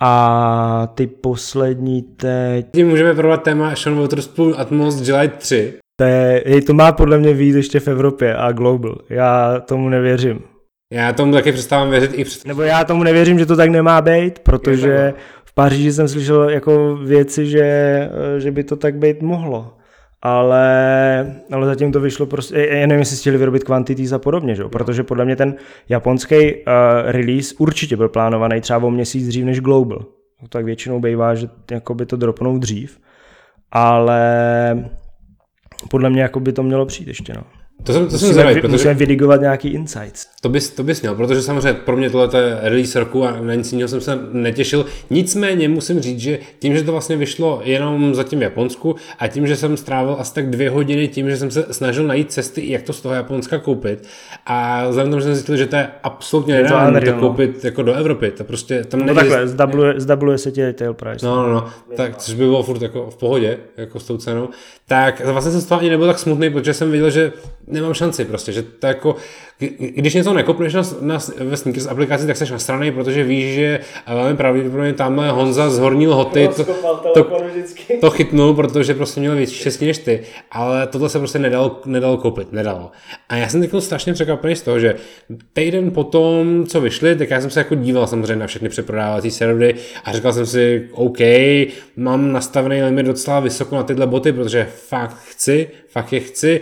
[0.00, 2.66] a ty poslední teď...
[2.74, 5.74] Tím můžeme probat téma Sean Waterspoon Atmos July 3.
[5.96, 8.98] To, je, to má podle mě víc ještě v Evropě a global.
[9.10, 10.40] Já tomu nevěřím.
[10.92, 12.46] Já tomu taky přestávám věřit i před...
[12.46, 15.14] Nebo já tomu nevěřím, že to tak nemá být, protože
[15.44, 19.72] v Paříži jsem slyšel jako věci, že, že by to tak být mohlo
[20.24, 24.64] ale, ale zatím to vyšlo prostě, já nevím, jestli chtěli vyrobit quantities a podobně, že?
[24.64, 25.54] protože podle mě ten
[25.88, 26.62] japonský uh,
[27.04, 30.04] release určitě byl plánovaný třeba o měsíc dřív než Global.
[30.42, 33.00] No, tak většinou bývá, že jako by to dropnou dřív,
[33.72, 34.90] ale
[35.90, 37.32] podle mě jako by to mělo přijít ještě.
[37.32, 37.42] No.
[37.82, 40.26] To jsem, to jsem Musíme, zvědavý, vy- protože musíme vydigovat nějaký insights.
[40.40, 43.54] to bys, to bys měl, protože samozřejmě pro mě tohle je release roku a na
[43.54, 44.86] nic jiného jsem se netěšil.
[45.10, 49.46] Nicméně musím říct, že tím, že to vlastně vyšlo jenom zatím v Japonsku a tím,
[49.46, 52.82] že jsem strávil asi tak dvě hodiny tím, že jsem se snažil najít cesty, jak
[52.82, 54.08] to z toho Japonska koupit
[54.46, 57.20] a vzhledem tomu, že jsem zjistil, že to je absolutně nereálné to no.
[57.20, 61.26] koupit jako do Evropy, to prostě tam No takhle, zdabluje, zdabluje se ti retail price.
[61.26, 61.66] No, no, no,
[61.96, 64.48] tak což by bylo furt jako v pohodě, jako s tou cenou,
[64.86, 67.32] tak vlastně jsem z toho ani nebyl tak smutný, protože jsem viděl, že
[67.66, 69.16] nemám šanci prostě, že to jako,
[69.58, 73.80] kdy- když něco nekopneš na, na, ve sneakers aplikaci, tak jsi nasranej, protože víš, že
[74.08, 76.64] velmi pravděpodobně tamhle Honza z Horní Lhoty to,
[77.14, 77.30] to,
[78.00, 82.16] to chytnul, protože prostě měl větší štěstí než ty, ale tohle se prostě nedalo, nedalo
[82.16, 82.90] koupit, nedalo.
[83.28, 84.94] A já jsem teď strašně překvapený z toho, že
[85.52, 89.74] týden potom, co vyšli, tak já jsem se jako díval samozřejmě na všechny přeprodávací servery
[90.04, 91.18] a říkal jsem si, OK,
[91.96, 96.60] mám nastavený limit docela vysoko na tyhle boty, protože fakt chci, fakt je chci,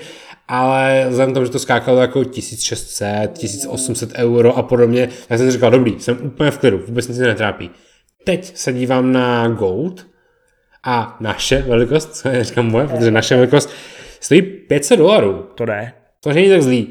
[0.49, 5.47] ale vzhledem k tomu, že to skákalo jako 1600, 1800 euro a podobně, tak jsem
[5.47, 7.71] si říkal, dobrý, jsem úplně v klidu, vůbec nic netrápí.
[8.25, 10.07] Teď se dívám na Gold
[10.85, 13.71] a naše velikost, co je říkám moje, protože naše velikost
[14.21, 15.47] stojí 500 dolarů.
[15.55, 15.93] To jde.
[16.21, 16.89] To není tak zlý.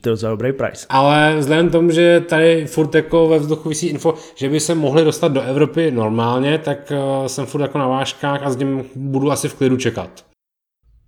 [0.00, 0.86] To je docela dobrý price.
[0.88, 4.74] Ale vzhledem k tomu, že tady furt jako ve vzduchu vysí info, že by se
[4.74, 8.84] mohli dostat do Evropy normálně, tak uh, jsem furt jako na vážkách a s tím
[8.96, 10.24] budu asi v klidu čekat.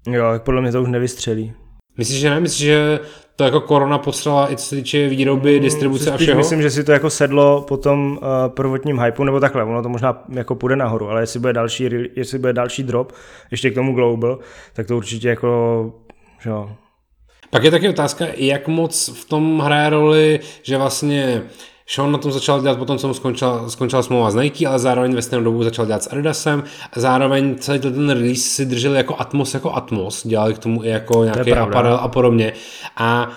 [0.06, 1.52] Jo, tak podle mě to už nevystřelí.
[1.96, 2.40] Myslíš, že ne?
[2.40, 3.00] Myslíš, že
[3.36, 6.38] to jako korona posrala i co se týče výroby, distribuce a všeho?
[6.38, 9.88] Myslím, že si to jako sedlo po tom uh, prvotním hypeu, nebo takhle, ono to
[9.88, 13.12] možná jako půjde nahoru, ale jestli bude další, jestli bude další drop,
[13.50, 14.38] ještě k tomu global,
[14.72, 15.92] tak to určitě jako,
[16.42, 16.70] že jo,
[17.52, 21.42] Pak je taky otázka, jak moc v tom hraje roli, že vlastně
[21.94, 25.14] Sean na tom začal dělat potom, co mu skončila, skončila smlouva s Nike, ale zároveň
[25.14, 29.16] ve stejnou dobu začal dělat s Adidasem a zároveň celý ten release si drželi jako
[29.18, 32.52] Atmos jako Atmos, dělali k tomu i jako nějaký aparel a podobně.
[32.96, 33.30] A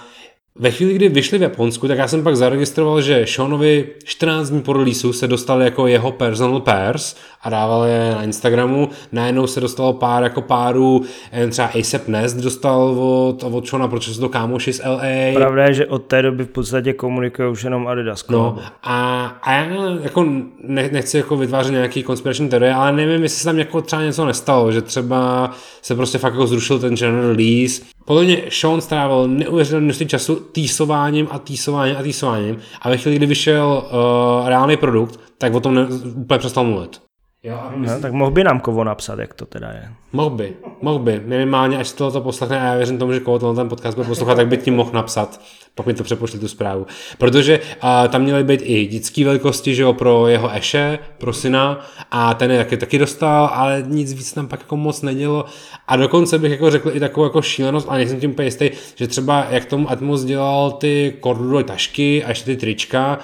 [0.59, 4.61] ve chvíli, kdy vyšli v Japonsku, tak já jsem pak zaregistroval, že Seanovi 14 dní
[4.61, 8.89] po releaseu se dostal jako jeho personal pairs a dával je na Instagramu.
[9.11, 11.03] Najednou se dostalo pár jako párů,
[11.49, 15.33] třeba ASAP Nest dostal od, od Seana, protože jsou to kámoši z LA.
[15.33, 18.27] Pravda je, že od té doby v podstatě komunikuje už jenom Adidas.
[18.29, 19.65] No a, a já
[20.03, 20.23] jako
[20.63, 24.25] ne, nechci jako vytvářet nějaký konspirační teorie, ale nevím, jestli se tam jako třeba něco
[24.25, 25.51] nestalo, že třeba
[25.81, 27.94] se prostě fakt jako zrušil ten general release.
[28.05, 33.17] Podle mě Sean strávil neuvěřitelné množství času týsováním a týsováním a týsováním a ve chvíli,
[33.17, 37.04] kdy vyšel uh, reálný produkt, tak o tom ne, úplně přestal mluvit.
[37.45, 39.89] Jo, a No, tak mohl by nám Kovo napsat, jak to teda je.
[40.13, 41.21] Mohl by, mohl by.
[41.25, 44.35] Minimálně, až tohle to poslechne, a já věřím tomu, že koho ten podcast bude poslouchat,
[44.35, 45.41] tak by ti mohl napsat,
[45.75, 46.85] pokud mi to přepošli tu zprávu.
[47.17, 51.85] Protože uh, tam měly být i dětské velikosti, že jo, pro jeho Eše, pro syna,
[52.11, 55.45] a ten je taky, taky dostal, ale nic víc tam pak jako moc nedělo.
[55.87, 59.07] A dokonce bych jako řekl i takovou jako šílenost, a nejsem tím úplně jistý, že
[59.07, 63.19] třeba jak tomu Atmos dělal ty kordulové tašky a ještě ty trička,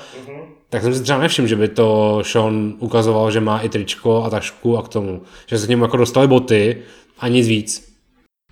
[0.71, 4.29] tak jsem si třeba nevšiml, že by to Sean ukazoval, že má i tričko a
[4.29, 5.21] tašku a k tomu.
[5.47, 6.77] Že se k němu jako dostali boty
[7.19, 7.95] a nic víc.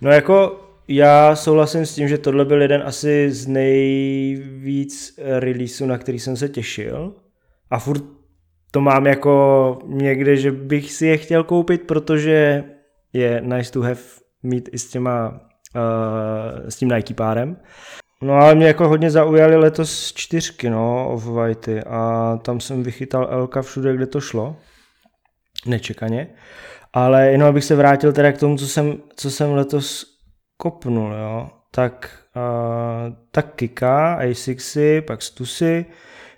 [0.02, 5.98] No jako já souhlasím s tím, že tohle byl jeden asi z nejvíc releaseů, na
[5.98, 7.14] který jsem se těšil.
[7.70, 8.02] A furt
[8.70, 12.64] to mám jako někde, že bych si je chtěl koupit, protože
[13.12, 14.00] je nice to have
[14.42, 17.56] mít i s těma uh, s tím Nike párem.
[18.22, 23.28] No ale mě jako hodně zaujaly letos čtyřky, no, off whitey a tam jsem vychytal
[23.30, 24.56] Elka všude, kde to šlo.
[25.66, 26.26] Nečekaně.
[26.92, 30.06] Ale jenom abych se vrátil teda k tomu, co jsem, co jsem letos
[30.56, 31.50] kopnul, jo.
[31.70, 35.86] Tak, uh, tak Kika, Asixy, pak Stusy,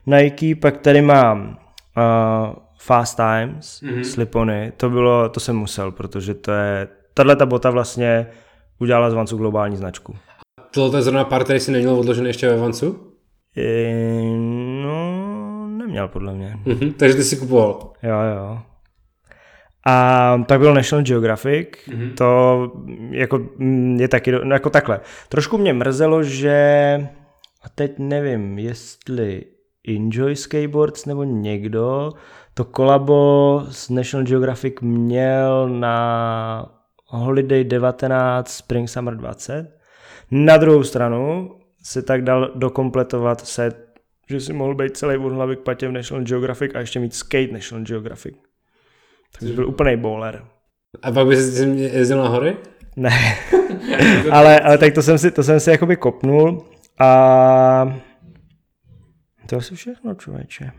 [0.06, 1.58] Nike, pak tady mám
[1.96, 4.02] uh, Fast Times, mm-hmm.
[4.02, 8.26] Slipony, to bylo, to jsem musel, protože to je, tahle ta bota vlastně
[8.78, 10.16] udělala z Vancu globální značku.
[10.74, 13.12] Tohle je zrovna pár, který si neměl odložený ještě ve Vancu?
[13.56, 14.24] E,
[14.82, 16.56] no, neměl podle mě.
[16.64, 17.92] Mhm, takže ty si kupoval.
[18.02, 18.58] Jo, jo.
[19.86, 22.14] A tak byl National Geographic, mm-hmm.
[22.14, 22.72] to
[23.10, 25.00] jako mm, je taky, no, jako takhle.
[25.28, 27.08] Trošku mě mrzelo, že,
[27.62, 29.44] a teď nevím, jestli
[29.88, 32.12] Enjoy Skateboards nebo někdo,
[32.54, 39.81] to kolabo s National Geographic měl na Holiday 19 Spring Summer 20.
[40.34, 41.50] Na druhou stranu
[41.82, 45.92] se tak dal dokompletovat set, že si mohl být celý od hlavy k patě v
[45.92, 48.34] National Geographic a ještě mít skate National Geographic.
[49.38, 50.44] Takže byl úplný bowler.
[51.02, 52.56] A pak bys jezdil na hory?
[52.96, 53.38] Ne,
[54.32, 56.64] ale, ale tak to jsem si, to jsem si jakoby kopnul
[56.98, 57.98] a
[59.48, 60.70] to asi všechno, člověče.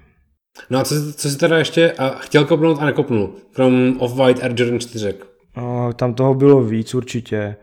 [0.70, 3.36] No a co, co jsi teda ještě a chtěl kopnout a nekopnul?
[3.52, 5.14] Krom Off-White Air Jordan 4.
[5.58, 7.56] No, tam toho bylo víc určitě.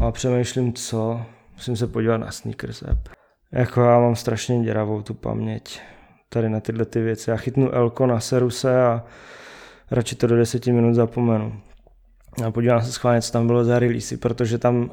[0.00, 1.20] A přemýšlím, co.
[1.54, 3.08] Musím se podívat na Sneakers app.
[3.52, 5.80] Jako já mám strašně děravou tu paměť
[6.28, 7.30] tady na tyhle ty věci.
[7.30, 9.04] Já chytnu Elko na Seruse a
[9.90, 11.52] radši to do deseti minut zapomenu.
[12.46, 14.90] A podívám se schválně, co tam bylo za releasy, protože tam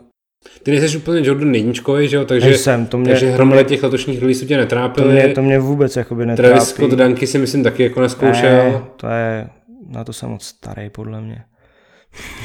[0.64, 2.26] ty nejsi úplně Jordan jedničkový, že jo?
[2.26, 5.08] Takže, Nejsem, to mě, takže hromada těch letošních releaseů tě netrápily.
[5.08, 6.50] To mě, to mě vůbec jakoby netrápí.
[6.50, 8.72] Travis Scott Danky si myslím taky jako neskoušel.
[8.72, 9.50] Ne, to je,
[9.88, 11.44] na to jsem moc starý podle mě.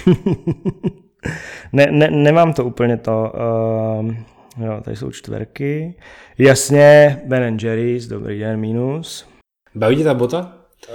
[1.72, 3.32] ne, ne, nemám to úplně to.
[4.00, 4.14] Uh,
[4.66, 5.94] jo, tady jsou čtverky.
[6.38, 9.28] Jasně, Ben Jerry's, dobrý den, minus.
[9.74, 10.52] Baví tě ta bota?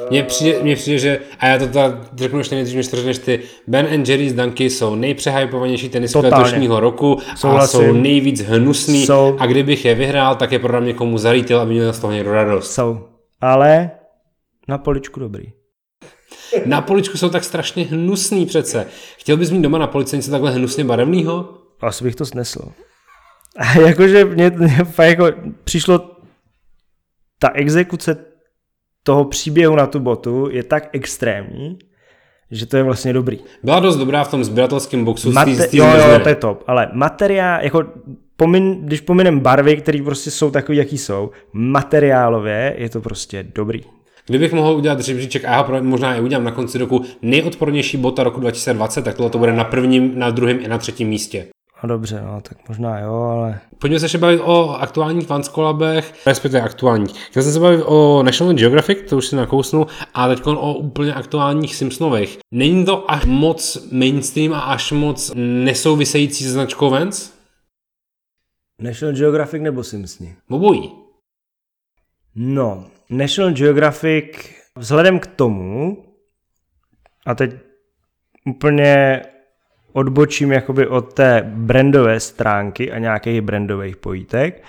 [0.10, 3.18] Mně přijde, mně přijde, že, a já to tady řeknu ještě nejdřív, než to řekneš
[3.18, 7.80] ty, Ben and Jerry's Dunky jsou nejpřehypovanější tenisky letošního roku Souhlasím.
[7.80, 9.36] a jsou nejvíc hnusný jsou.
[9.40, 12.32] a kdybych je vyhrál, tak je prodám někomu za retail, aby měl z toho někdo
[12.32, 12.72] radost.
[12.74, 13.08] Jsou,
[13.42, 13.92] ale
[14.68, 15.46] na poličku dobrý.
[16.66, 18.88] Na poličku jsou tak strašně hnusný přece.
[19.18, 21.50] Chtěl bys mít doma na polici něco takhle hnusně barevného?
[21.82, 22.72] Asi bych to snesl.
[23.58, 25.28] A jakože mě, mě jako
[25.64, 26.12] přišlo
[27.40, 28.18] ta exekuce
[29.04, 31.80] toho příběhu na tu botu je tak extrémní,
[32.52, 33.40] že to je vlastně dobrý.
[33.64, 35.32] Byla dost dobrá v tom sběratelském boxu.
[35.32, 37.84] Mate- z tý, jo, jo, to je top, ale materiál, jako
[38.36, 43.82] pomin, když pominem barvy, které prostě jsou takový, jaký jsou, materiálově je to prostě dobrý.
[44.30, 48.40] Kdybych mohl udělat žebříček, a já možná i udělám na konci roku nejodpornější bota roku
[48.40, 51.48] 2020, tak tohle to bude na prvním, na druhém i na třetím místě.
[51.84, 53.60] No dobře, no, tak možná jo, ale...
[53.80, 57.26] Pojďme se ještě bavit o aktuálních fanskolabech, respektive aktuálních.
[57.28, 61.14] Chtěl jsem se bavit o National Geographic, to už si nakousnu, a teď o úplně
[61.14, 62.38] aktuálních Simpsonových.
[62.54, 67.34] Není to až moc mainstream a až moc nesouvisející se značkou Vans?
[68.82, 70.36] National Geographic nebo Simpsony?
[70.50, 70.92] Obojí.
[72.36, 74.26] No, National Geographic
[74.78, 75.98] vzhledem k tomu,
[77.26, 77.52] a teď
[78.46, 79.22] úplně
[79.94, 84.64] odbočím jakoby od té brandové stránky a nějakých brandových pojítek,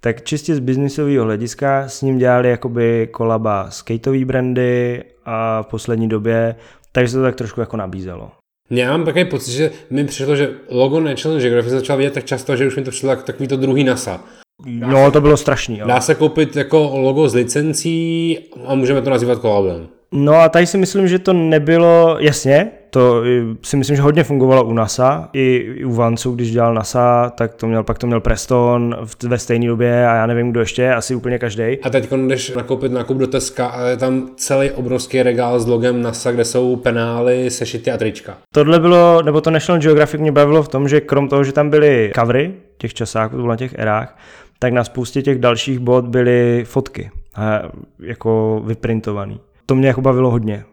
[0.00, 6.08] tak čistě z biznisového hlediska s ním dělali jakoby kolaba skateové brandy a v poslední
[6.08, 6.54] době,
[6.92, 8.32] takže se to tak trošku jako nabízelo.
[8.70, 12.56] Já mám takový pocit, že mi přišlo, že logo National Geographic začal vidět tak často,
[12.56, 14.24] že už mi to přišlo takový to druhý NASA.
[14.64, 15.78] No, to bylo strašný.
[15.78, 15.86] Jo.
[15.86, 19.88] Dá se koupit jako logo z licencí a můžeme to nazývat kolabem.
[20.12, 23.22] No a tady si myslím, že to nebylo, jasně, to
[23.62, 27.66] si myslím, že hodně fungovalo u NASA, i u Vancu, když dělal NASA, tak to
[27.66, 31.38] měl, pak to měl Preston ve stejné době a já nevím, kdo ještě, asi úplně
[31.38, 31.78] každý.
[31.82, 36.02] A teď, když nakoupit nákup do Teska a je tam celý obrovský regál s logem
[36.02, 38.38] NASA, kde jsou penály, sešity a trička.
[38.54, 41.70] Tohle bylo, nebo to National Geographic mě bavilo v tom, že krom toho, že tam
[41.70, 44.18] byly covery těch časáků, na těch erách,
[44.58, 47.10] tak na spoustě těch dalších bod byly fotky,
[47.98, 50.64] jako vyprintovaný to mě jako bavilo hodně.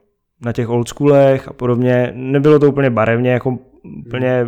[0.41, 2.11] Na těch oldschoolech a podobně.
[2.15, 3.57] Nebylo to úplně barevně, jako
[4.07, 4.47] úplně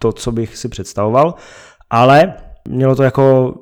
[0.00, 1.34] to, co bych si představoval,
[1.90, 2.34] ale
[2.68, 3.54] mělo to jako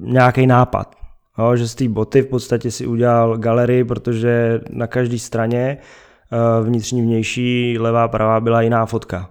[0.00, 0.94] nějaký nápad.
[1.38, 6.64] Jo, že z té boty v podstatě si udělal galerii, protože na každé straně eh,
[6.64, 9.30] vnitřní, vnější, levá, pravá byla jiná fotka.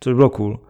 [0.00, 0.60] Což bylo cool.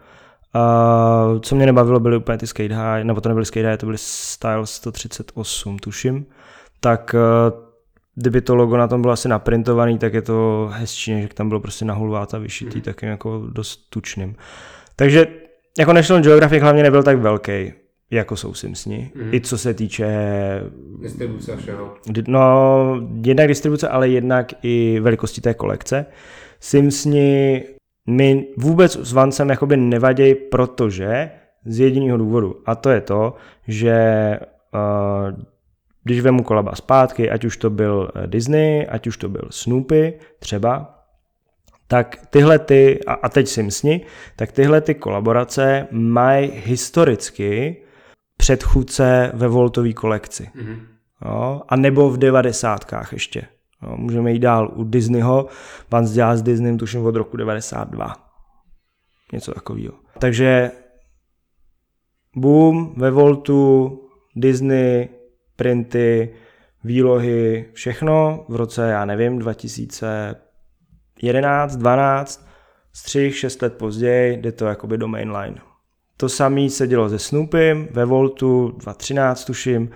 [0.57, 3.87] Uh, co mě nebavilo, byly úplně ty skate high, nebo to nebyly skate high, to
[3.87, 6.27] byly Style 138, tuším.
[6.81, 7.67] Tak uh,
[8.15, 11.61] kdyby to logo na tom bylo asi naprintovaný, tak je to hezčí, než tam bylo
[11.61, 12.83] prostě nahulváta vyšitý, mm.
[12.83, 14.37] takým jako dost tučným.
[14.97, 15.27] Takže
[15.79, 17.73] jako National Geographic hlavně nebyl tak velký,
[18.11, 19.11] jako jsou Simpsoni.
[19.15, 19.35] Mm.
[19.35, 20.07] I co se týče...
[21.01, 21.95] Distribuce všeho.
[22.29, 26.07] No, jednak distribuce, ale jednak i velikosti té kolekce.
[26.61, 27.65] Simpsoni
[28.07, 31.31] mi vůbec s Vancem jakoby nevadějí, protože
[31.65, 32.63] z jediného důvodu.
[32.67, 33.35] A to je to,
[33.69, 34.39] že
[34.75, 35.45] uh,
[36.05, 40.15] když vemu kolaba zpátky, ať už to byl eh, Disney, ať už to byl Snoopy
[40.39, 40.95] třeba,
[41.89, 44.01] tak tyhle ty, a teď si msni,
[44.37, 47.77] tak tyhle ty kolaborace mají historicky
[48.37, 50.51] předchůdce ve Voltové kolekci.
[50.57, 50.79] Mm-hmm.
[51.25, 53.43] Jo, a nebo v devadesátkách ještě.
[53.97, 55.47] Můžeme jít dál u Disneyho.
[56.13, 58.17] Dělá s Disneym tuším od roku 92.
[59.33, 59.95] Něco takového.
[60.19, 60.71] Takže
[62.37, 64.01] boom, ve Voltu,
[64.37, 65.09] Disney,
[65.57, 66.35] printy,
[66.85, 72.49] výlohy, všechno v roce, já nevím, 2011, 12,
[72.93, 75.57] střih 6 let později, jde to jakoby do mainline.
[76.17, 79.91] To samé se dělo se Snoopym ve Voltu 2013 tuším,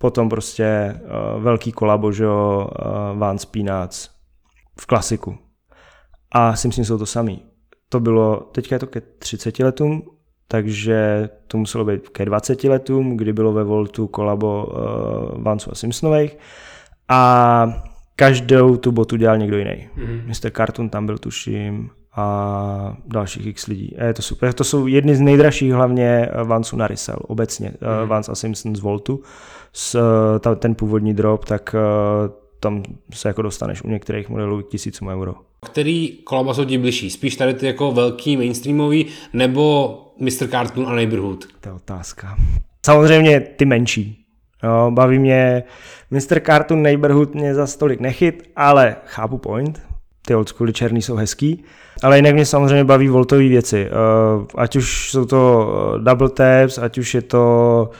[0.00, 2.68] potom prostě uh, velký kolabo, že jo,
[3.12, 4.10] uh, Vance Peanuts
[4.80, 5.38] v klasiku.
[6.32, 7.42] A Simpsons jsou to samý.
[7.88, 10.02] To bylo, teďka je to ke 30 letům,
[10.48, 15.74] takže to muselo být ke 20 letům, kdy bylo ve Voltu kolabo uh, Vancu a
[15.74, 16.38] Simpsonových
[17.08, 17.66] a
[18.16, 19.88] každou tu botu dělal někdo jiný.
[19.96, 20.26] Mm-hmm.
[20.26, 20.50] Mr.
[20.50, 23.96] Cartoon tam byl tuším a dalších x lidí.
[23.98, 24.52] A je to super.
[24.52, 27.68] To jsou jedny z nejdražších hlavně Vansů na resell obecně.
[28.02, 28.08] Mm.
[28.08, 29.22] Vans a Simpson z Voltu.
[29.72, 29.98] S,
[30.40, 31.74] ta, ten původní drop, tak
[32.60, 32.82] tam
[33.12, 35.34] se jako dostaneš u některých modelů k tisícům euro.
[35.66, 37.10] Který kolaba jsou ti bližší?
[37.10, 40.48] Spíš tady ty jako velký mainstreamový nebo Mr.
[40.50, 41.44] Cartoon a Neighborhood?
[41.60, 42.36] To je otázka.
[42.86, 44.24] Samozřejmě ty menší.
[44.62, 45.62] Jo, baví mě
[46.10, 46.40] Mr.
[46.40, 49.89] Cartoon Neighborhood mě za stolik nechyt, ale chápu point.
[50.26, 51.64] Ty oldschooly černý jsou hezký.
[52.02, 53.88] Ale jinak mě samozřejmě baví voltové věci.
[53.90, 57.90] Uh, ať už jsou to eh, double taps, ať už je to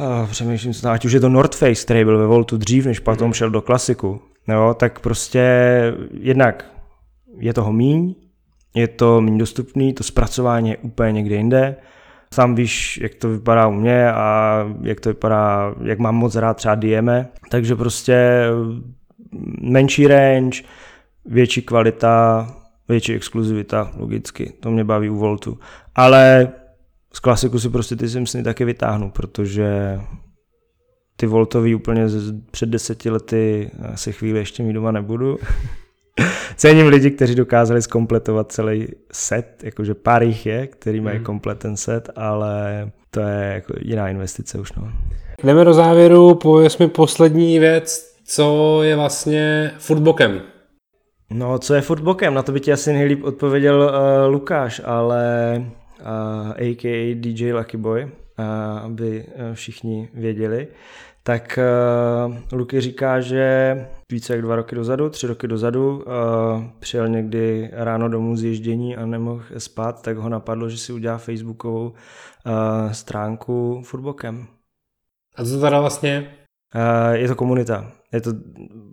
[0.00, 3.32] uh, přemýšlím, ať už je to North Face, který byl ve Voltu dřív, než potom
[3.32, 5.42] šel do klasiku, jo, tak prostě
[6.20, 6.64] jednak
[7.38, 8.14] je toho míň,
[8.74, 11.76] je to méně dostupný, to zpracování je úplně někde jinde.
[12.34, 16.54] Sám víš, jak to vypadá u mě a jak to vypadá, jak mám moc rád
[16.54, 17.28] třeba Dieme.
[17.50, 18.46] Takže prostě
[19.60, 20.62] menší range,
[21.28, 22.48] větší kvalita,
[22.88, 24.52] větší exkluzivita, logicky.
[24.60, 25.58] To mě baví u Voltu.
[25.94, 26.52] Ale
[27.12, 29.98] z klasiku si prostě ty Simpsony taky vytáhnu, protože
[31.16, 32.06] ty Voltový úplně
[32.50, 35.38] před deseti lety asi chvíli ještě mít doma nebudu.
[36.56, 41.24] Cením lidi, kteří dokázali zkompletovat celý set, jakože pár jich je, který mají hmm.
[41.24, 44.72] komplet ten set, ale to je jako jiná investice už.
[44.72, 44.92] No.
[45.44, 50.40] Jdeme do závěru, pověs mi poslední věc, co je vlastně footbokem.
[51.30, 52.34] No, co je footbokem?
[52.34, 55.54] Na to by ti asi nejlíp odpověděl uh, Lukáš, ale
[56.00, 57.14] uh, a.k.a.
[57.14, 58.10] DJ Lucky Boy, uh,
[58.78, 60.68] aby uh, všichni věděli
[61.26, 61.58] tak
[62.28, 66.02] uh, Luky říká, že více jak dva roky dozadu, tři roky dozadu, uh,
[66.78, 71.18] přijel někdy ráno domů z ježdění a nemohl spát, tak ho napadlo, že si udělá
[71.18, 74.46] facebookovou uh, stránku Footbokem.
[75.36, 76.34] A co to teda vlastně?
[76.74, 77.92] Uh, je to komunita.
[78.16, 78.32] Je to,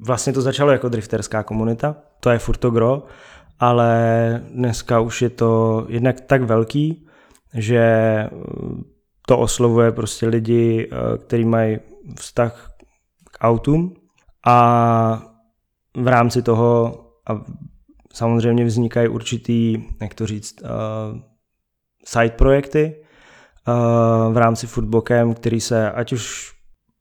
[0.06, 3.04] vlastně to začalo jako drifterská komunita, to je furt to gro,
[3.60, 7.08] ale dneska už je to jednak tak velký,
[7.54, 7.84] že
[9.28, 11.80] to oslovuje prostě lidi, kteří mají
[12.20, 12.72] vztah
[13.32, 13.96] k autům
[14.46, 15.24] a
[15.98, 17.00] v rámci toho
[17.30, 17.42] a
[18.14, 21.20] samozřejmě vznikají určitý, jak to říct, uh,
[22.06, 22.96] side projekty
[24.32, 26.54] v rámci Footbokem, který se ať už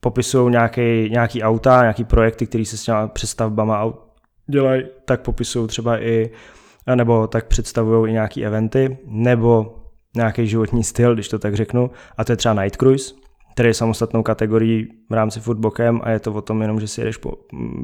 [0.04, 3.92] popisují nějaký, nějaký auta, nějaký projekty, které se s těma přestavbama
[4.46, 6.30] dělají, tak popisují třeba i,
[6.94, 9.78] nebo tak představují i nějaký eventy, nebo
[10.16, 13.14] nějaký životní styl, když to tak řeknu, a to je třeba Night Cruise,
[13.54, 17.00] který je samostatnou kategorií v rámci footbokem a je to o tom jenom, že si
[17.00, 17.32] jedeš po,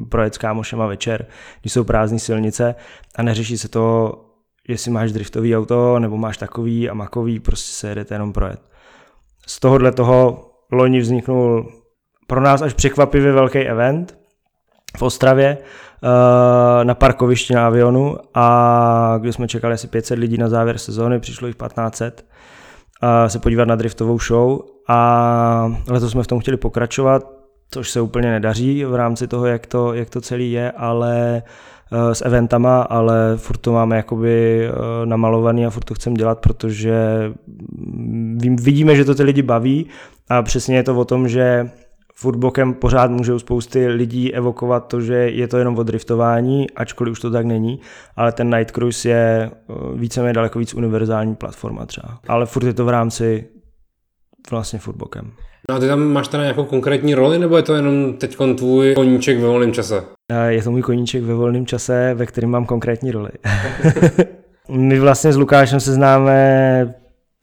[0.09, 1.25] projet s kámošema večer,
[1.61, 2.75] když jsou prázdné silnice
[3.15, 4.13] a neřeší se to,
[4.67, 8.61] jestli máš driftový auto nebo máš takový a makový, prostě se jedete jenom projet.
[9.47, 11.78] Z tohohle toho loni vzniknul
[12.29, 14.17] pro nás až překvapivě velký event
[14.97, 20.49] v Ostravě eh, na parkovišti na avionu a když jsme čekali asi 500 lidí na
[20.49, 22.25] závěr sezóny, přišlo jich 1500
[23.27, 27.31] se podívat na driftovou show a letos jsme v tom chtěli pokračovat,
[27.71, 31.43] což se úplně nedaří v rámci toho, jak to, jak to celý je, ale
[31.91, 34.71] eh, s eventama, ale furt to máme jakoby eh,
[35.05, 37.31] namalovaný a furt to chceme dělat, protože
[38.61, 39.87] vidíme, že to ty lidi baví
[40.29, 41.69] a přesně je to o tom, že
[42.19, 47.19] footbokem pořád můžou spousty lidí evokovat to, že je to jenom o driftování, ačkoliv už
[47.19, 47.79] to tak není,
[48.15, 52.19] ale ten Night Cruise je eh, víceméně daleko víc univerzální platforma třeba.
[52.27, 53.45] Ale furt je to v rámci
[54.51, 55.31] vlastně footbokem.
[55.69, 58.93] No a ty tam máš teda nějakou konkrétní roli, nebo je to jenom teď tvůj
[58.93, 60.03] koníček ve volném čase?
[60.31, 63.29] Eh, je to můj koníček ve volném čase, ve kterém mám konkrétní roli.
[64.69, 66.93] My vlastně s Lukášem se známe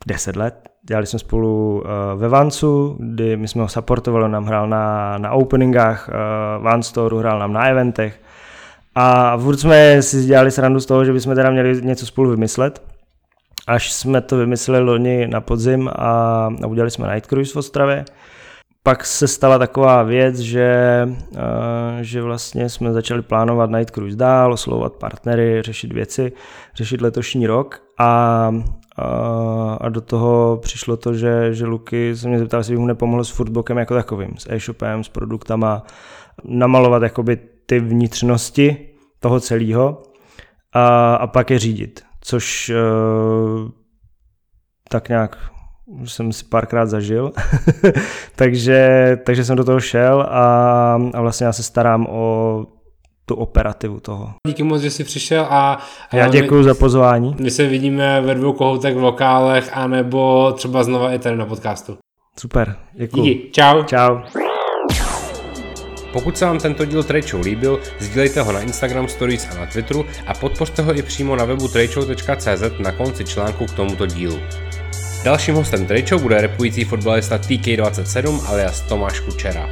[0.06, 4.44] 10 let, Dělali jsme spolu uh, ve Vancu, kdy my jsme ho supportovali, on nám
[4.44, 8.20] hrál na, na openingách uh, Van Store, hrál nám na eventech.
[8.94, 12.82] A furt jsme si dělali srandu z toho, že bychom teda měli něco spolu vymyslet.
[13.66, 16.12] Až jsme to vymysleli loni na podzim a,
[16.62, 18.04] a udělali jsme Night Cruise v Ostravě.
[18.82, 21.38] Pak se stala taková věc, že, uh,
[22.00, 26.32] že vlastně jsme začali plánovat Night Cruise dál, oslovovat partnery, řešit věci,
[26.74, 28.50] řešit letošní rok a
[28.98, 32.86] a, a do toho přišlo to, že, že Luky se mě zeptal, jestli bych mu
[32.86, 35.82] nepomohl s foodbokem jako takovým, s e-shopem, s produktama,
[36.44, 38.88] namalovat jakoby ty vnitřnosti
[39.20, 40.02] toho celého
[40.72, 43.70] a, a pak je řídit, což uh,
[44.88, 45.38] tak nějak
[46.04, 47.32] jsem si párkrát zažil,
[48.36, 52.66] takže, takže jsem do toho šel a, a vlastně já se starám o
[53.26, 54.30] tu operativu toho.
[54.46, 55.78] Díky moc, že jsi přišel a...
[56.12, 57.36] Já děkuji za pozvání.
[57.38, 61.98] My se vidíme ve dvou kohoutek v lokálech, anebo třeba znova i tady na podcastu.
[62.38, 63.22] Super, děkuji.
[63.22, 63.82] Díky, čau.
[63.82, 64.18] Čau.
[66.12, 69.66] Pokud se vám tento díl Trade Show líbil, sdílejte ho na Instagram Stories a na
[69.66, 74.38] Twitteru a podpořte ho i přímo na webu tradeshow.cz na konci článku k tomuto dílu.
[75.24, 79.70] Dalším hostem Trade Show bude repující fotbalista TK27 alias Tomáš Kučera.